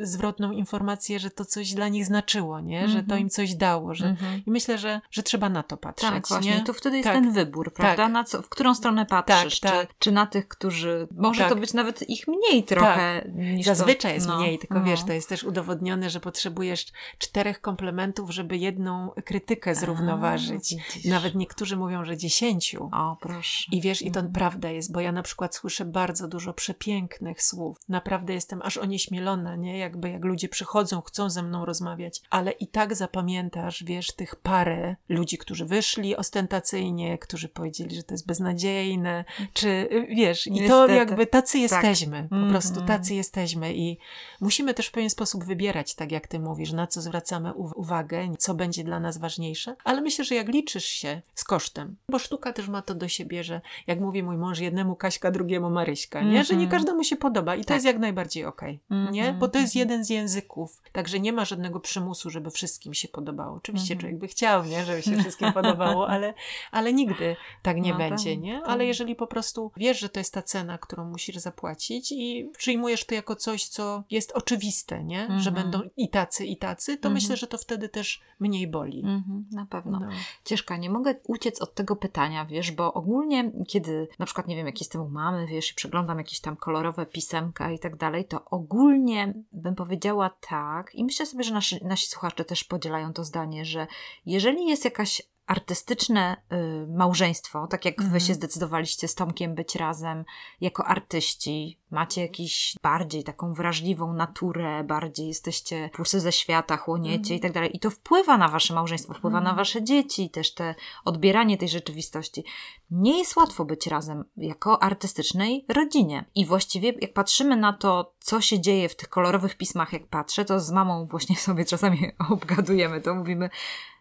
[0.00, 2.88] zwrotną informację, że to coś dla nich znaczyło, nie?
[2.88, 3.20] Że to Mhm.
[3.20, 4.06] im coś dało, że...
[4.06, 4.42] Mhm.
[4.46, 6.50] I myślę, że, że trzeba na to patrzeć, Tak, właśnie.
[6.50, 6.60] nie?
[6.64, 7.14] To wtedy jest Tak.
[7.14, 8.04] ten wybór, prawda?
[8.04, 8.12] Tak.
[8.12, 9.60] Na co, w którą stronę patrzysz?
[9.60, 9.88] Tak, tak.
[9.88, 11.08] Czy, czy na tych, którzy.
[11.16, 11.48] Może Tak.
[11.48, 13.66] to być nawet ich mniej trochę niż.
[13.66, 14.84] Zazwyczaj to, jest no, mniej, tylko no.
[14.84, 16.86] wiesz, to jest też udowodnione, że potrzebujesz
[17.18, 20.74] czterech komplementów, żeby jedną krytykę zrównoważyć.
[21.06, 21.08] A.
[21.08, 22.75] Nawet niektórzy mówią, że dziesięciu.
[22.84, 23.64] O, proszę.
[23.72, 24.32] I wiesz, i to Mhm.
[24.32, 27.76] prawda jest, bo ja na przykład słyszę bardzo dużo przepięknych słów.
[27.88, 29.78] Naprawdę jestem aż onieśmielona, nie?
[29.78, 34.96] Jakby jak ludzie przychodzą, chcą ze mną rozmawiać, ale i tak zapamiętasz, wiesz, tych parę
[35.08, 40.56] ludzi, którzy wyszli ostentacyjnie, którzy powiedzieli, że to jest beznadziejne, czy y, wiesz, i to
[40.60, 40.94] Niestety.
[40.94, 42.50] jakby tacy jesteśmy, po Mhm.
[42.52, 43.98] prostu tacy jesteśmy i
[44.40, 48.34] musimy też w pewien sposób wybierać, tak jak ty mówisz, na co zwracamy uw- uwagę,
[48.38, 52.52] co będzie dla nas ważniejsze, ale myślę, że jak liczysz się z kosztem, bo sztuka
[52.52, 56.44] też ma to do siebie, że jak mówi mój mąż, jednemu Kaśka, drugiemu Maryśka, nie?
[56.44, 56.70] Że nie Mhm.
[56.70, 57.74] każdemu się podoba i to Tak.
[57.74, 59.22] jest jak najbardziej okej, nie?
[59.22, 59.88] Mhm, Bo to jest mhm.
[59.88, 63.56] jeden z języków, także nie ma żadnego przymusu, żeby wszystkim się podobało.
[63.56, 64.00] Oczywiście Mhm.
[64.00, 64.84] człowiek by chciał, nie?
[64.84, 66.34] Żeby się wszystkim podobało, ale,
[66.70, 68.60] ale nigdy tak nie No będzie, tak, nie?
[68.60, 68.68] tak.
[68.68, 73.04] Ale jeżeli po prostu wiesz, że to jest ta cena, którą musisz zapłacić i przyjmujesz
[73.04, 75.28] to jako coś, co jest oczywiste, nie?
[75.38, 77.14] Że będą i tacy, i tacy, to Mhm.
[77.14, 78.98] myślę, że to wtedy też mniej boli.
[78.98, 79.98] Mhm, na pewno.
[80.00, 80.08] No.
[80.44, 84.66] Ciężka, nie mogę uciec od tego pytania, wiesz, bo ogólnie, kiedy na przykład, nie wiem,
[84.66, 88.44] jak jestem u mamy, wiesz, i przeglądam jakieś tam kolorowe pisemka i tak dalej, to
[88.44, 93.64] ogólnie bym powiedziała tak, i myślę sobie, że nasi, nasi słuchacze też podzielają to zdanie,
[93.64, 93.86] że
[94.26, 98.20] jeżeli jest jakaś artystyczne y, małżeństwo, tak jak wy Mhm.
[98.20, 100.24] się zdecydowaliście z Tomkiem być razem
[100.60, 107.38] jako artyści, macie jakiś bardziej taką wrażliwą naturę, bardziej jesteście pulsy ze świata, chłoniecie Mhm.
[107.38, 107.76] i tak dalej.
[107.76, 109.56] I to wpływa na wasze małżeństwo, wpływa na Mhm.
[109.56, 110.74] wasze dzieci, też te
[111.04, 112.44] odbieranie tej rzeczywistości.
[112.90, 116.24] Nie jest łatwo być razem jako artystycznej rodzinie.
[116.34, 120.44] I właściwie jak patrzymy na to, co się dzieje w tych kolorowych pismach, jak patrzę,
[120.44, 123.50] to z mamą właśnie sobie czasami obgadujemy, to mówimy,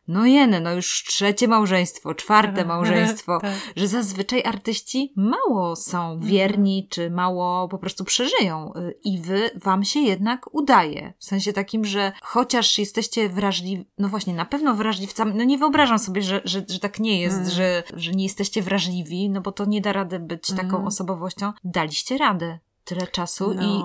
[0.07, 3.53] no jeny, no już trzecie małżeństwo, czwarte małżeństwo, tak.
[3.75, 8.73] że zazwyczaj artyści mało są wierni, czy mało po prostu przeżyją.
[8.75, 11.13] Y, I wy, wam się jednak udaje.
[11.19, 15.99] W sensie takim, że chociaż jesteście wrażliwi, no właśnie, na pewno wrażliwcami, no nie wyobrażam
[15.99, 17.49] sobie, że, że, że tak nie jest, Mm.
[17.49, 20.87] że, że nie jesteście wrażliwi, no bo to nie da rady być taką Mm.
[20.87, 21.53] osobowością.
[21.63, 22.59] Daliście radę.
[22.83, 23.63] Tyle czasu No.
[23.63, 23.83] i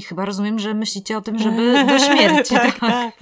[0.00, 2.54] chyba rozumiem, że myślicie o tym, żeby do śmierci.
[2.54, 3.14] tak, tak.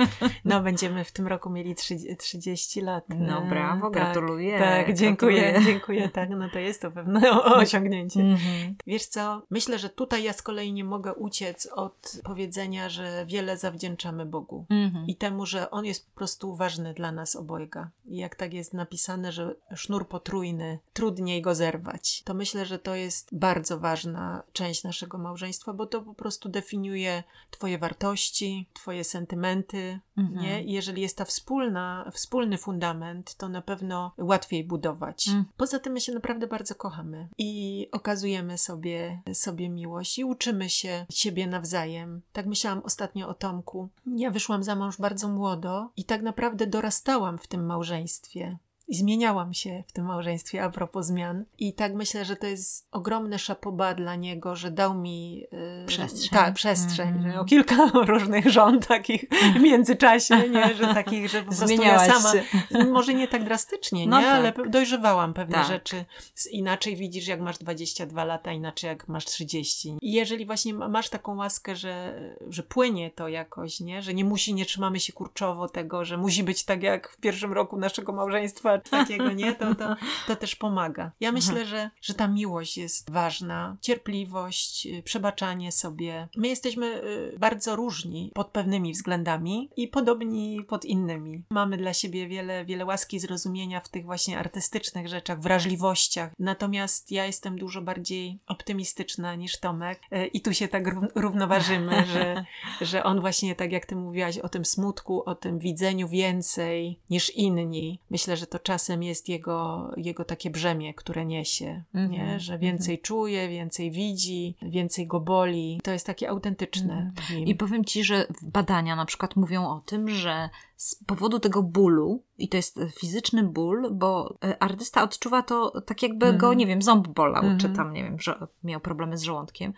[0.45, 3.05] No, będziemy w tym roku mieli trzy- 30 lat.
[3.09, 4.59] No E, brawo, tak, gratuluję.
[4.59, 5.73] Tak, dziękuję, Gratuluję.
[5.73, 6.09] dziękuję.
[6.09, 8.21] Tak, no to jest to pewne osiągnięcie.
[8.21, 8.75] Mhm.
[8.87, 13.57] Wiesz co, myślę, że tutaj ja z kolei nie mogę uciec od powiedzenia, że wiele
[13.57, 14.65] zawdzięczamy Bogu.
[14.71, 15.07] Mhm.
[15.07, 17.89] I temu, że On jest po prostu ważny dla nas obojga.
[18.07, 22.95] I jak tak jest napisane, że sznur potrójny, trudniej go zerwać, to myślę, że to
[22.95, 30.01] jest bardzo ważna część naszego małżeństwa, bo to po prostu definiuje Twoje wartości, Twoje sentymenty,
[30.17, 30.43] Mhm.
[30.45, 30.63] nie?
[30.63, 35.29] I jeżeli jest ta wspólna, wspólny fundament, to na pewno łatwiej budować.
[35.29, 35.45] Mm.
[35.57, 41.07] Poza tym my się naprawdę bardzo kochamy i okazujemy sobie, sobie miłość i uczymy się
[41.11, 42.23] siebie nawzajem.
[42.33, 43.89] Tak myślałam ostatnio o Tomku.
[44.17, 48.59] Ja wyszłam za mąż bardzo młodo i tak naprawdę dorastałam w tym małżeństwie.
[48.91, 51.45] I zmieniałam się w tym małżeństwie a propos zmian.
[51.59, 55.49] I tak myślę, że to jest ogromne szapoba dla niego, że dał mi yy,
[55.87, 56.31] Przestrzeń.
[56.31, 57.09] Tak, przestrzeń.
[57.09, 57.33] Mhm.
[57.33, 57.77] Że o kilka
[58.07, 59.25] różnych żon takich
[59.57, 60.75] w międzyczasie, nie?
[60.75, 62.45] Że takich, że po prostu ja sama się.
[62.93, 64.27] może nie tak drastycznie, No nie?
[64.27, 64.35] tak.
[64.35, 65.67] Ale dojrzewałam pewne Tak.
[65.67, 66.05] rzeczy.
[66.51, 69.97] Inaczej widzisz, jak masz 22 lata, inaczej jak masz 30.
[70.03, 74.03] I jeżeli właśnie ma- masz taką łaskę, że, że płynie to jakoś, nie?
[74.03, 77.53] Że nie musi, nie trzymamy się kurczowo tego, że musi być tak jak w pierwszym
[77.53, 79.55] roku naszego małżeństwa, przykład takiego, nie?
[79.55, 81.13] To, to, to też pomaga.
[81.21, 86.29] Ja myślę, że, że ta miłość jest ważna, cierpliwość, y, przebaczanie sobie.
[86.37, 91.43] My jesteśmy y, bardzo różni pod pewnymi względami i podobni pod innymi.
[91.51, 96.31] Mamy dla siebie wiele, wiele łaski zrozumienia w tych właśnie artystycznych rzeczach, wrażliwościach.
[96.39, 102.45] Natomiast ja jestem dużo bardziej optymistyczna niż Tomek y, i tu się tak równoważymy, że,
[102.81, 107.31] że on właśnie, tak jak ty mówiłaś o tym smutku, o tym widzeniu więcej niż
[107.31, 108.01] inni.
[108.11, 112.11] Myślę, że to czasem jest jego, jego takie brzemię, które niesie, mm -hmm.
[112.11, 112.41] nie?
[112.41, 113.07] że więcej mm -hmm.
[113.07, 115.81] czuje, więcej widzi, więcej go boli.
[115.85, 117.13] To jest takie autentyczne.
[117.31, 117.45] Mm.
[117.45, 122.23] I powiem ci, że badania na przykład mówią o tym, że z powodu tego bólu,
[122.39, 126.59] i to jest fizyczny ból, bo e, artysta odczuwa to tak jakby go, mhm.
[126.59, 127.75] nie wiem, ząb bolał, czy mhm.
[127.75, 129.73] tam, nie wiem, że miał problemy z żołądkiem.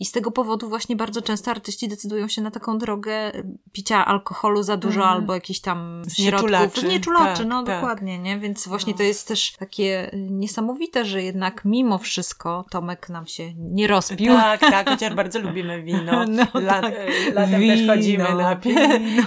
[0.00, 3.32] I z tego powodu właśnie bardzo często artyści decydują się na taką drogę
[3.72, 5.14] picia alkoholu za dużo mm.
[5.14, 6.80] albo jakichś tam środków.
[6.80, 7.38] Znieczulaczy.
[7.38, 7.80] tak, no tak.
[7.80, 8.38] dokładnie, nie?
[8.38, 8.96] Więc właśnie no.
[8.96, 14.34] to jest też takie niesamowite, że jednak mimo wszystko Tomek nam się nie rozpił.
[14.34, 16.24] Tak, tak, chociaż bardzo lubimy wino.
[16.28, 16.94] No, tak.
[17.34, 17.74] Latem wino.
[17.74, 18.74] też chodzimy na, pi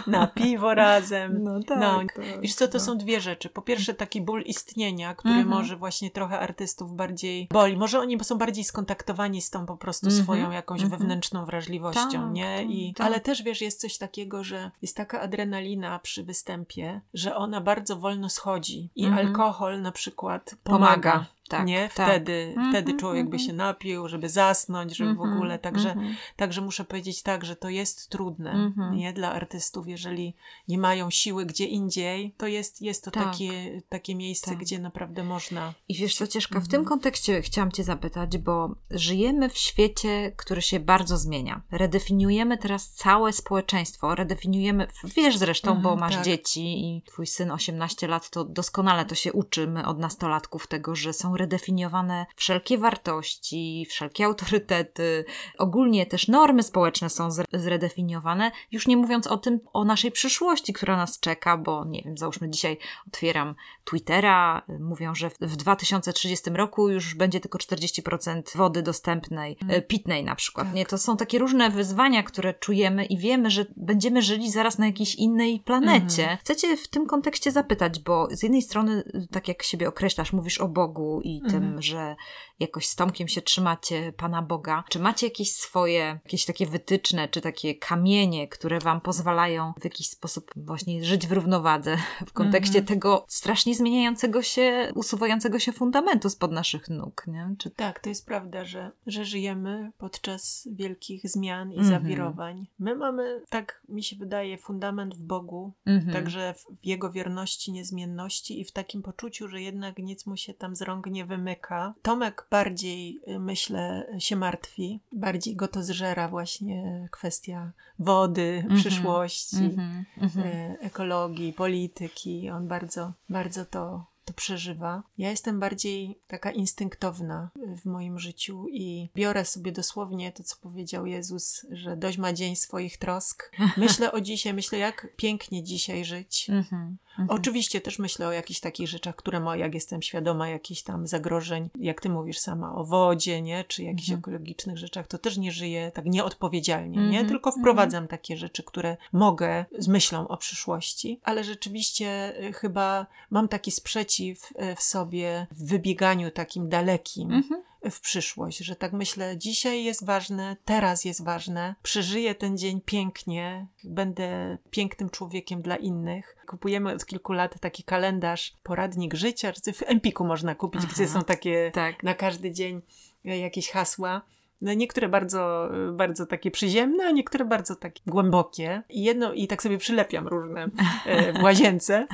[0.08, 1.44] na piwo razem.
[1.44, 1.80] No tak.
[1.80, 1.98] No.
[1.98, 2.84] Tak, Wiesz co, to no.
[2.84, 3.50] są dwie rzeczy.
[3.50, 5.50] Po pierwsze taki ból istnienia, który mm -hmm.
[5.50, 7.78] może właśnie trochę artystów bardziej boli.
[7.78, 10.24] Może oni są bardziej skontaktowani z tą po prostu mm -hmm.
[10.24, 11.00] swoją jakąś mhm.
[11.00, 12.64] wewnętrzną wrażliwością, tak, nie?
[12.64, 13.08] I, tak.
[13.08, 17.96] Ale też wiesz, jest coś takiego, że jest taka adrenalina przy występie, że ona bardzo
[17.96, 19.28] wolno schodzi i mhm.
[19.28, 20.86] alkohol na przykład pomaga.
[20.86, 21.90] pomaga tak, nie?
[21.96, 22.10] Tak.
[22.10, 23.48] Wtedy, mm -hmm, wtedy człowiek by mhm.
[23.48, 25.60] się napił, żeby zasnąć, żeby mm -hmm, w ogóle.
[25.60, 26.14] Także, -hmm.
[26.36, 28.96] także muszę powiedzieć tak, że to jest trudne mhm.
[28.96, 29.14] nie?
[29.14, 30.36] dla artystów, jeżeli
[30.68, 33.24] nie mają siły gdzie indziej, to jest, jest to tak.
[33.24, 34.60] takie, takie miejsce, tak.
[34.60, 35.74] gdzie naprawdę można.
[35.90, 36.86] I wiesz co, Cieszka, w tym mhm.
[36.86, 41.62] kontekście chciałam Cię zapytać, bo żyjemy w świecie, który się bardzo zmienia.
[41.72, 46.26] Redefiniujemy teraz całe społeczeństwo, redefiniujemy, wiesz zresztą, bo masz tak.
[46.26, 49.68] dzieci i Twój syn 18 lat, to doskonale to się uczy.
[49.68, 55.26] My od nastolatków tego, że są redefiniowane wszelkie wartości, wszelkie autorytety,
[55.58, 60.98] ogólnie też normy społeczne są zredefiniowane, już nie mówiąc o tym, o naszej przyszłości, która
[60.98, 62.78] nas czeka, bo nie wiem, załóżmy dzisiaj
[63.08, 69.82] otwieram Twittera, mówią, że w 2030 roku już będzie tylko 40% wody dostępnej, hmm.
[69.82, 70.76] pitnej na przykład, tak.
[70.76, 70.86] nie?
[70.86, 75.16] To są takie różne wyzwania, które czujemy i wiemy, że będziemy żyli zaraz na jakiejś
[75.16, 76.22] innej planecie.
[76.24, 76.38] Hmm.
[76.38, 80.68] Chcecie w tym kontekście zapytać, bo z jednej strony, tak jak siebie określasz, mówisz o
[80.68, 81.52] Bogu i i mhm.
[81.52, 82.16] tym, że
[82.62, 84.84] jakoś z Tomkiem się trzymacie Pana Boga.
[84.90, 90.10] Czy macie jakieś swoje, jakieś takie wytyczne, czy takie kamienie, które Wam pozwalają w jakiś
[90.10, 91.98] sposób właśnie żyć w równowadze
[92.28, 92.86] w kontekście mhm.
[92.86, 97.56] tego strasznie zmieniającego się, usuwającego się fundamentu spod naszych nóg, nie?
[97.58, 97.70] Czy...
[97.70, 101.90] Tak, to jest prawda, że, że żyjemy podczas wielkich zmian i mhm.
[101.90, 102.68] zawirowań.
[102.80, 106.14] My mamy, tak mi się wydaje, fundament w Bogu, mhm.
[106.14, 110.76] także w Jego wierności, niezmienności i w takim poczuciu, że jednak nic mu się tam
[110.76, 111.94] z rąk nie wymyka.
[112.02, 118.80] Tomek bardziej, y, myślę, się martwi, bardziej go to zżera właśnie kwestia wody, mm -hmm.
[118.80, 120.76] przyszłości, mm -hmm.
[120.80, 122.50] ekologii, polityki.
[122.50, 125.04] On bardzo, bardzo to to przeżywa.
[125.18, 127.50] Ja jestem bardziej taka instynktowna
[127.82, 132.56] w moim życiu i biorę sobie dosłownie to, co powiedział Jezus, że dość ma dzień
[132.56, 133.52] swoich trosk.
[133.78, 136.50] Myślę o dzisiaj, myślę, jak pięknie dzisiaj żyć.
[136.50, 136.98] Mhm.
[137.20, 137.40] Mhm.
[137.40, 141.70] Oczywiście też myślę o jakichś takich rzeczach, które ma, jak jestem świadoma jakichś tam zagrożeń,
[141.80, 143.64] jak ty mówisz sama, o wodzie, nie?
[143.64, 144.20] Czy jakichś mhm.
[144.20, 147.20] ekologicznych rzeczach, to też nie żyję tak nieodpowiedzialnie, nie?
[147.20, 147.28] Mhm.
[147.28, 153.48] Tylko wprowadzam takie rzeczy, które mogę z myślą o przyszłości, ale rzeczywiście y, chyba mam
[153.48, 157.44] taki sprzeciw y, w sobie w wybieganiu takim dalekim
[157.90, 163.68] w przyszłość, że tak myślę, dzisiaj jest ważne, teraz jest ważne, przeżyję ten dzień pięknie,
[163.84, 166.36] będę pięknym człowiekiem dla innych.
[166.48, 171.24] Kupujemy od kilku lat taki kalendarz, poradnik życia, w Empiku można kupić, Aha, gdzie są
[171.24, 172.04] takie tak.
[172.04, 172.82] na każdy dzień
[173.24, 174.22] jakieś hasła.
[174.62, 178.84] No, niektóre bardzo, bardzo takie przyziemne, a niektóre bardzo takie głębokie.
[178.90, 180.70] I jedno, i tak sobie przylepiam różne
[181.06, 182.08] e, w łazience.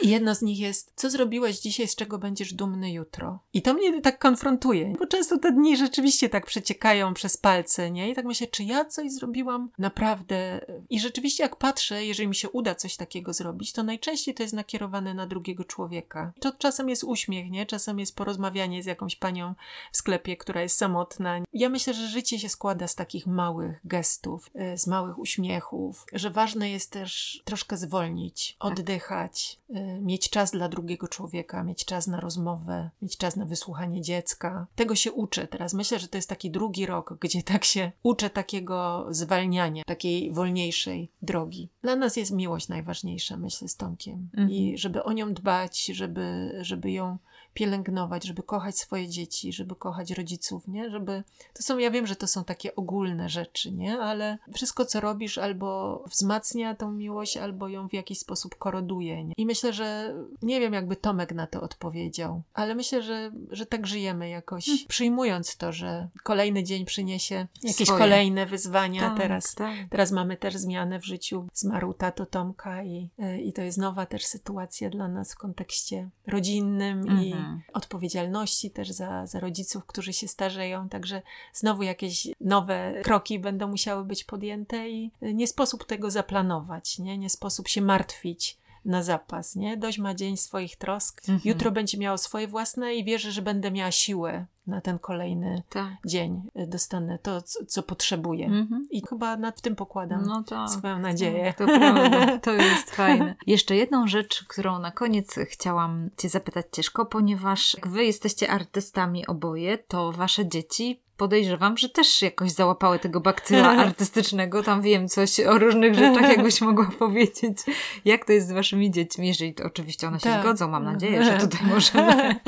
[0.00, 3.38] I jedno z nich jest, co zrobiłeś dzisiaj, z czego będziesz dumny jutro?
[3.52, 8.10] I to mnie tak konfrontuje, bo często te dni rzeczywiście tak przeciekają przez palce, nie?
[8.10, 10.66] I tak myślę, czy ja coś zrobiłam naprawdę?
[10.90, 14.54] I rzeczywiście jak patrzę, jeżeli mi się uda coś takiego zrobić, to najczęściej to jest
[14.54, 16.32] nakierowane na drugiego człowieka.
[16.40, 17.66] To czasem jest uśmiech, nie?
[17.66, 19.54] Czasem jest porozmawianie z jakąś panią
[19.92, 24.50] w sklepie, która jest samotna ja myślę, że życie się składa z takich małych gestów,
[24.74, 28.72] y, z małych uśmiechów, że ważne jest też troszkę zwolnić, Tak.
[28.72, 34.02] oddychać, y, mieć czas dla drugiego człowieka, mieć czas na rozmowę, mieć czas na wysłuchanie
[34.02, 34.66] dziecka.
[34.76, 35.74] Tego się uczę teraz.
[35.74, 41.10] Myślę, że to jest taki drugi rok, gdzie tak się uczę takiego zwalniania, takiej wolniejszej
[41.22, 41.68] drogi.
[41.82, 44.28] Dla nas jest miłość najważniejsza, myślę, z Tomkiem.
[44.34, 44.50] Mhm.
[44.50, 47.18] I żeby o nią dbać, żeby, żeby ją
[47.56, 50.90] pielęgnować, żeby kochać swoje dzieci, żeby kochać rodziców, nie?
[50.90, 51.22] Żeby...
[51.54, 53.98] To są, ja wiem, że to są takie ogólne rzeczy, nie?
[53.98, 59.34] Ale wszystko, co robisz, albo wzmacnia tą miłość, albo ją w jakiś sposób koroduje, nie?
[59.36, 63.86] I myślę, że nie wiem, jakby Tomek na to odpowiedział, ale myślę, że, że tak
[63.86, 68.00] żyjemy jakoś, przyjmując to, że kolejny dzień przyniesie jakieś Swoje.
[68.00, 69.00] kolejne wyzwania.
[69.00, 69.74] Tak, Teraz tak.
[69.90, 71.46] Teraz mamy też zmianę w życiu.
[71.52, 76.10] Zmarł tato Tomka i, y, i to jest nowa też sytuacja dla nas w kontekście
[76.26, 77.62] rodzinnym i Mhm.
[77.72, 80.88] odpowiedzialności też za, za rodziców, którzy się starzeją.
[80.88, 81.22] Także
[81.52, 87.30] znowu jakieś nowe kroki będą musiały być podjęte i nie sposób tego zaplanować, nie, nie
[87.30, 89.76] sposób się martwić na zapas, nie?
[89.76, 91.20] Dość ma dzień swoich trosk.
[91.20, 91.40] Mhm.
[91.44, 95.92] Jutro będzie miało swoje własne i wierzę, że będę miała siłę na ten kolejny Tak.
[96.06, 96.42] dzień.
[96.60, 98.46] Y, Dostanę to, co, co potrzebuję.
[98.46, 98.86] Mhm.
[98.90, 100.70] I chyba nad tym pokładam No tak.
[100.70, 101.54] swoją nadzieję.
[101.58, 103.34] To prawda, to jest fajne.
[103.46, 109.26] Jeszcze jedną rzecz, którą na koniec chciałam Cię zapytać, Cieszko, ponieważ jak Wy jesteście artystami
[109.26, 114.62] oboje, to Wasze dzieci podejrzewam, że też jakoś załapały tego bakcyla artystycznego.
[114.62, 117.58] Tam wiem coś o różnych rzeczach, jakbyś mogła powiedzieć.
[118.04, 120.42] Jak to jest z Waszymi dziećmi, jeżeli to oczywiście one się Tak.
[120.42, 122.40] zgodzą, mam nadzieję, że tutaj możemy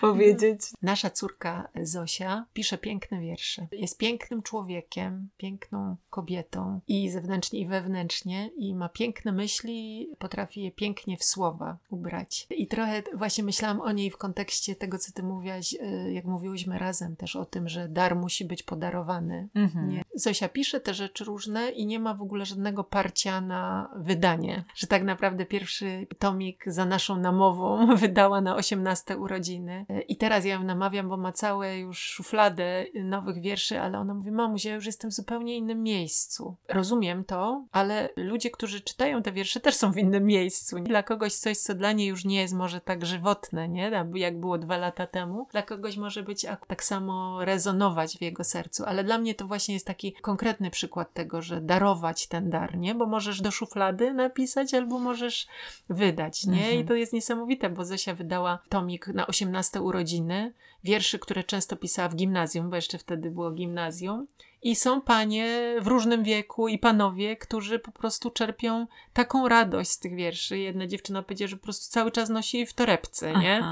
[0.00, 0.60] powiedzieć.
[0.82, 3.66] Nasza córka Zosia pisze piękne wiersze.
[3.72, 10.70] Jest pięknym człowiekiem, piękną kobietą i zewnętrznie, i wewnętrznie, i ma piękne myśli, potrafi je
[10.70, 12.46] pięknie w słowa ubrać.
[12.50, 16.78] I trochę właśnie myślałam o niej w kontekście tego, co ty mówiłaś, y, jak mówiłyśmy
[16.78, 19.48] razem też o tym, że dar musi być podarowany.
[19.54, 20.02] Mhm.
[20.14, 24.64] Zosia pisze te rzeczy różne i nie ma w ogóle żadnego parcia na wydanie.
[24.74, 29.86] Że tak naprawdę pierwszy tomik za naszą namową wydała na 18 urodziny.
[30.08, 34.30] I teraz ja ją namawiam, bo ma całe już szufladę nowych wierszy, ale ona mówi,
[34.30, 36.56] mamuś, ja już jestem w zupełnie innym miejscu.
[36.68, 40.80] Rozumiem to, ale ludzie, którzy czytają te wiersze też są w innym miejscu.
[40.80, 43.90] Dla kogoś coś, co dla niej już nie jest może tak żywotne, nie?
[44.14, 45.48] Jak było dwa lata temu.
[45.52, 49.46] Dla kogoś może być ak- tak samo rezonować w jego sercu, ale dla mnie to
[49.46, 52.94] właśnie jest taki konkretny przykład tego, że darować ten dar, nie?
[52.94, 55.46] Bo możesz do szuflady napisać albo możesz
[55.88, 56.62] wydać, nie?
[56.62, 56.80] Mhm.
[56.80, 60.52] I to jest niesamowite, bo Zosia wydała tomik na 18 urodziny,
[60.84, 64.26] wierszy, które często pisała w gimnazjum, bo jeszcze wtedy było gimnazjum.
[64.62, 69.98] I są panie w różnym wieku i panowie, którzy po prostu czerpią taką radość z
[69.98, 70.58] tych wierszy.
[70.58, 73.62] Jedna dziewczyna powiedziała, że po prostu cały czas nosi w torebce, nie?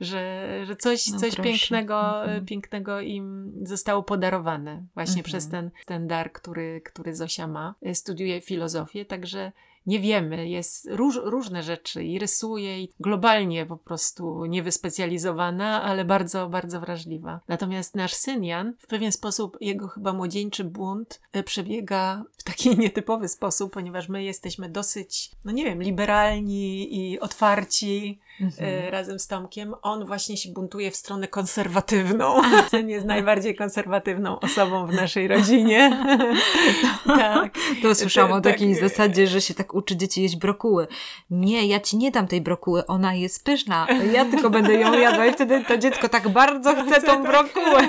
[0.00, 1.50] Że, że coś, No coś proszę.
[1.50, 2.46] pięknego, Mhm.
[2.46, 5.24] pięknego im zostało podarowane właśnie Mhm.
[5.24, 7.74] przez ten, ten dar, który, który Zosia ma.
[7.94, 9.52] Studiuje filozofię, także
[9.86, 16.48] nie wiemy, jest róż, różne rzeczy i rysuje i globalnie po prostu niewyspecjalizowana, ale bardzo,
[16.48, 17.40] bardzo wrażliwa.
[17.48, 22.76] Natomiast nasz syn Jan, w pewien sposób jego chyba młodzieńczy bunt e, przebiega w taki
[22.78, 28.84] nietypowy sposób, ponieważ my jesteśmy dosyć, no nie wiem, liberalni i otwarci, Mhm.
[28.86, 29.74] e, razem z Tomkiem.
[29.82, 32.42] On właśnie się buntuje w stronę konserwatywną.
[32.70, 36.06] Syn jest najbardziej konserwatywną osobą w naszej rodzinie.
[37.06, 37.54] tak.
[37.82, 38.88] To słyszałam o Tak, takiej tak.
[38.88, 40.86] zasadzie, że się tak uczy dzieci jeść brokuły.
[41.30, 43.86] Nie, ja ci nie dam tej brokuły, ona jest pyszna.
[44.12, 47.88] Ja tylko będę ją jadła i wtedy to dziecko tak bardzo chce tą brokułę.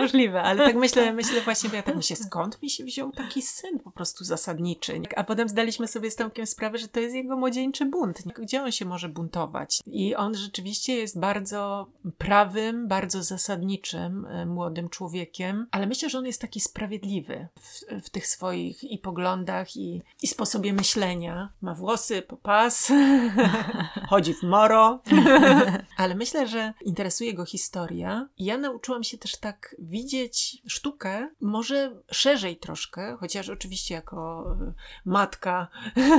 [0.00, 3.42] Możliwe, ale tak myślę, myślę właśnie, bo ja tak myślę, skąd mi się wziął taki
[3.42, 5.02] syn po prostu zasadniczy.
[5.16, 8.22] A potem zdaliśmy sobie z Tomkiem sprawę, że to jest jego młodzieńczy bunt.
[8.38, 9.80] Gdzie on się może buntować?
[9.86, 11.86] I on rzeczywiście jest bardzo
[12.18, 18.10] prawym, bardzo zasadniczym e, młodym człowiekiem, ale myślę, że on jest taki sprawiedliwy w, w
[18.10, 21.52] tych swoich i poglądach, i, i sposobie myślenia.
[21.60, 22.92] Ma włosy po pas,
[24.10, 25.02] chodzi w moro,
[25.96, 28.28] ale myślę, że interesuje go historia.
[28.38, 34.72] I ja nauczyłam się też tak widzieć sztukę, może szerzej troszkę, chociaż oczywiście jako e,
[35.04, 35.68] matka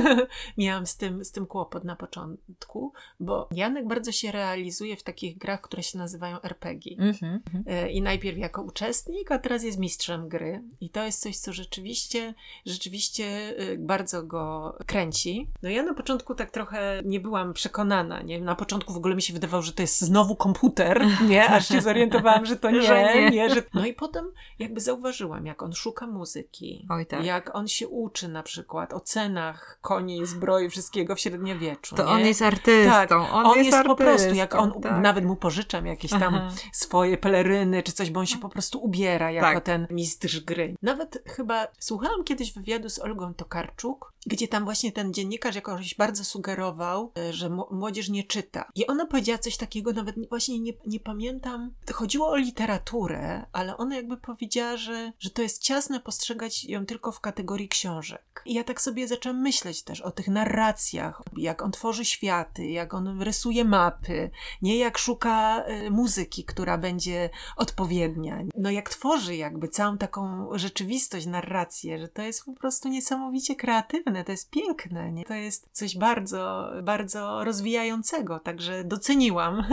[0.58, 5.38] miałam z tym, z tym kłopot na początku, bo Janek bardzo się realizuje w takich
[5.38, 6.96] grach, które się nazywają RPG.
[6.98, 7.40] Mhm.
[7.66, 10.62] E, I najpierw jako uczestnik, a teraz jest mistrzem gry.
[10.80, 12.34] I to jest coś, co rzeczywiście,
[12.66, 13.24] rzeczywiście
[13.56, 15.48] e, bardzo go kręci.
[15.62, 18.40] No ja na początku tak trochę nie byłam przekonana, nie?
[18.40, 21.48] Na początku w ogóle mi się wydawało, że to jest znowu komputer, nie?
[21.48, 23.30] Aż się zorientowałam, że to nie, Że nie.
[23.30, 23.50] nie.
[23.50, 27.24] że No i potem jakby zauważyłam, jak on szuka muzyki, Oj, tak.
[27.24, 31.96] jak on się uczy na przykład o cenach koni, zbroi, wszystkiego w średniowieczu.
[31.96, 32.10] To nie?
[32.10, 32.92] on jest artystą.
[32.92, 35.02] Tak, on, on, jest, jest, po prostu, artystą, jak on, tak.
[35.02, 36.50] nawet mu pożyczam jakieś tam Aha.
[36.72, 39.64] swoje peleryny czy coś, bo on się po prostu ubiera jako Tak.
[39.64, 40.74] ten mistrz gry.
[40.82, 46.24] Nawet chyba słuchałam kiedyś wywiadu z Olgą Tokarczuk, gdzie tam właśnie ten dziennikarz jakoś bardzo
[46.24, 48.70] sugerował, e, że mł- młodzież nie czyta.
[48.74, 51.72] I ona powiedziała coś takiego, nawet nie- właśnie nie, nie pamiętam.
[51.92, 57.12] Chodziło o literaturę, ale ona jakby powiedziała, że, że to jest ciasne postrzegać ją tylko
[57.12, 58.42] w kategorii książek.
[58.46, 62.94] I ja tak sobie zaczęłam myśleć też o tych narracjach, jak on tworzy światy, jak
[62.94, 64.30] on rysuje mapy,
[64.62, 68.38] nie jak szuka e, muzyki, która będzie odpowiednia.
[68.56, 74.11] No jak tworzy jakby całą taką rzeczywistość, narrację, że to jest po prostu niesamowicie kreatywne,
[74.24, 75.24] to jest piękne, nie?
[75.24, 79.64] to jest coś bardzo, bardzo rozwijającego, także doceniłam.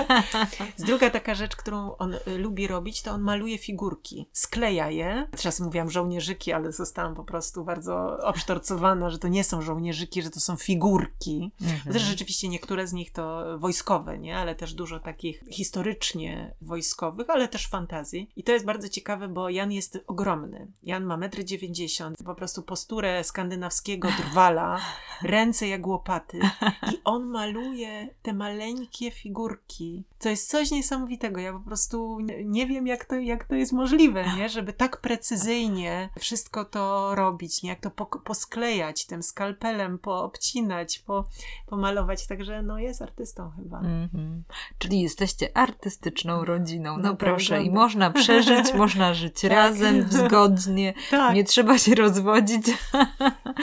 [0.76, 5.28] Z druga taka rzecz, którą on y, lubi robić, to on maluje figurki, skleja je.
[5.30, 10.30] Teraz mówiłam żołnierzyki, ale zostałam po prostu bardzo obsztorcowana, że to nie są żołnierzyki, że
[10.30, 11.52] to są figurki.
[11.62, 11.92] Mhm.
[11.92, 14.38] Też rzeczywiście niektóre z nich to wojskowe, nie?
[14.38, 18.30] Ale też dużo takich historycznie wojskowych, ale też fantazji.
[18.36, 20.66] I to jest bardzo ciekawe, bo Jan jest ogromny.
[20.82, 23.24] Jan ma 1,90 m, po prostu posturę
[23.74, 24.80] skandynawskiego drwala,
[25.22, 26.38] ręce jak łopaty.
[26.92, 30.04] I on maluje te maleńkie figurki.
[30.18, 31.40] To jest coś niesamowitego.
[31.40, 34.48] Ja po prostu nie- wiem, jak to, jak to jest możliwe, nie?
[34.48, 37.70] Żeby tak precyzyjnie wszystko to robić, nie?
[37.70, 41.24] Jak to pok- posklejać tym skalpelem, poobcinać, po,
[41.66, 42.26] pomalować.
[42.26, 43.78] Także no jest artystą chyba.
[43.78, 44.42] Mhm.
[44.78, 46.96] Czyli jesteście artystyczną rodziną.
[46.96, 47.66] No, No, proszę, prawda.
[47.66, 50.94] i można przeżyć, można żyć razem, zgodnie.
[51.10, 52.66] Tak, Nie trzeba się rozwodzić.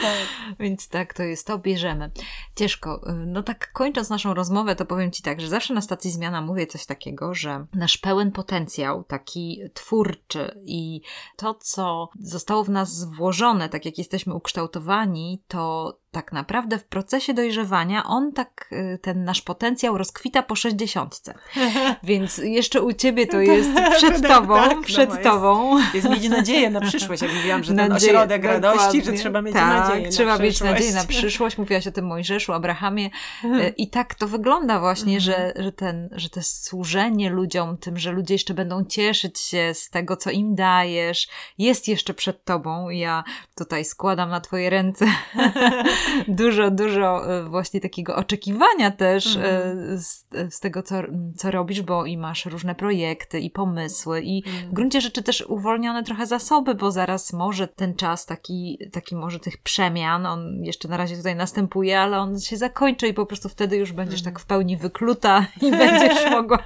[0.02, 0.56] tak.
[0.60, 2.10] Więc tak, to jest to, bierzemy.
[2.56, 3.00] Ciężko.
[3.26, 6.66] No tak kończąc naszą rozmowę, to powiem Ci tak, że zawsze na stacji Zmiana mówię
[6.66, 11.00] coś takiego, że nasz pełen potencjał, taki twórczy i
[11.36, 17.34] to, co zostało w nas włożone, tak jak jesteśmy ukształtowani, to tak naprawdę w procesie
[17.34, 21.34] dojrzewania on tak, y, ten nasz potencjał rozkwita po sześćdziesiątce.
[22.02, 25.78] Więc jeszcze u Ciebie to jest przed Tak, Tobą, tak, no, przed jest- Tobą.
[25.94, 27.22] Jest mieć nadzieję na przyszłość.
[27.22, 30.60] Jak mówiłam, że ten Nadzieję, ośrodek radości, że trzeba mieć tak, nadzieję trzeba na mieć
[30.60, 31.58] nadzieję na przyszłość.
[31.58, 33.10] Mówiłaś o tym Mojżeszu, Abrahamie.
[33.44, 35.20] E, I tak to wygląda właśnie, Mhm.
[35.20, 39.90] że, że, ten, że to służenie ludziom, tym, że ludzie jeszcze będą cieszyć się z
[39.90, 42.88] tego, co im dajesz, jest jeszcze przed tobą.
[42.90, 43.24] Ja
[43.56, 45.06] tutaj składam na twoje ręce
[46.28, 49.38] dużo, dużo e, właśnie takiego oczekiwania też e,
[49.68, 49.98] Mhm.
[49.98, 50.96] z, z tego, co,
[51.36, 54.70] co robisz, bo i masz różne projekty i pomysły i Mhm.
[54.70, 59.40] w gruncie rzeczy też uwolnione trochę zasoby, bo zaraz może ten czas taki, taki może
[59.40, 63.48] tych przemian, on jeszcze na razie tutaj następuje, ale on się zakończy i po prostu
[63.48, 66.58] wtedy już będziesz tak w pełni wykluta i będziesz mogła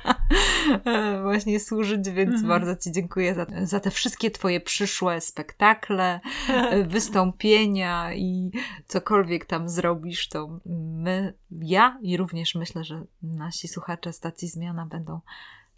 [0.84, 2.49] e, właśnie służyć, więc Mhm.
[2.49, 8.51] bardzo Ci dziękuję za, za te wszystkie Twoje przyszłe spektakle, e, wystąpienia i
[8.86, 15.20] cokolwiek tam zrobisz, to my, ja i również myślę, że nasi słuchacze stacji Zmiana będą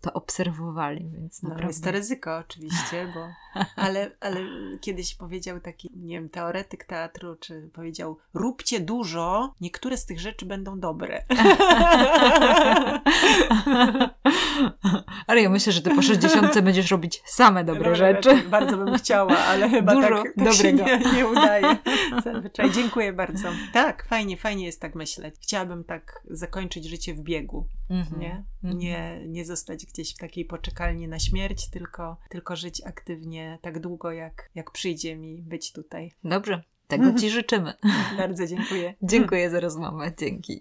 [0.05, 1.71] to obserwowali, więc No, naprawdę.
[1.71, 3.29] jest to ryzyko oczywiście, bo
[3.85, 4.41] ale, ale
[4.81, 10.47] kiedyś powiedział taki, nie wiem, teoretyk teatru, czy powiedział, róbcie dużo, niektóre z tych rzeczy
[10.47, 11.25] będą dobre.
[15.27, 18.37] Ale ja myślę, że ty po 60 będziesz robić same dobre rzeczy.
[18.51, 20.97] Bardzo bym chciała, ale chyba Dużo tak, tak się dobrego.
[21.05, 21.77] nie, nie udaje.
[22.25, 22.71] Zazwyczaj.
[22.71, 23.49] Dziękuję bardzo.
[23.73, 25.35] Tak, fajnie, fajnie jest tak myśleć.
[25.41, 28.21] Chciałabym tak zakończyć życie w biegu, Mhm.
[28.21, 28.45] nie?
[28.65, 28.79] Mhm.
[28.79, 34.13] Nie, nie zostać gdzieś w takiej poczekalni na śmierć, tylko, tylko żyć aktywnie tak długo,
[34.13, 36.13] jak, jak przyjdzie mi być tutaj.
[36.25, 37.75] Dobrze, tego ci życzymy.
[38.17, 38.95] Bardzo dziękuję.
[39.03, 40.13] Dziękuję za rozmowę.
[40.19, 40.59] Dzięki.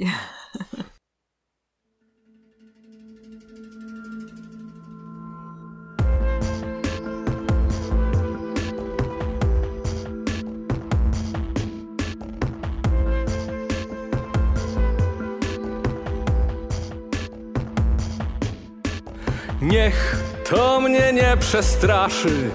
[19.74, 20.18] Niech
[20.50, 22.52] to mnie nie przestraszy,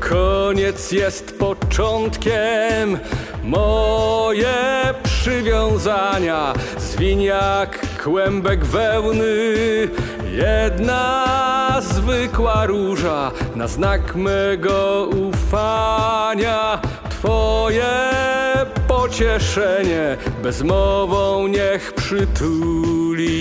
[0.00, 2.98] koniec jest początkiem.
[3.44, 4.54] Moje
[5.02, 9.54] przywiązania zwiń jak kłębek wełny.
[10.32, 16.80] Jedna zwykła róża na znak mego ufania.
[17.10, 17.92] Twoje
[18.88, 23.32] pocieszenie bezmową niech przytuli.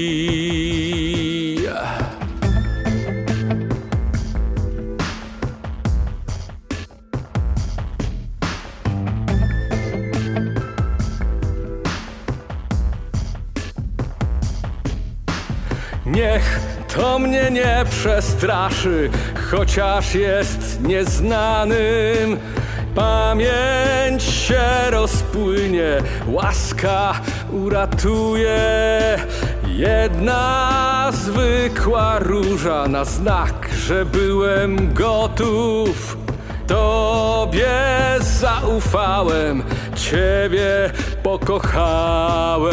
[16.12, 16.60] Niech
[16.96, 19.10] to mnie nie przestraszy,
[19.52, 22.40] chociaż jest nieznanym.
[22.96, 25.98] Pamięć się rozpłynie,
[26.28, 27.14] łaska
[27.52, 28.60] uratuje.
[29.68, 36.18] Jedna zwykła róża na znak, że byłem gotów.
[36.68, 37.70] Tobie
[38.20, 39.64] zaufałem,
[39.96, 40.92] Ciebie
[41.24, 42.72] pokochałem.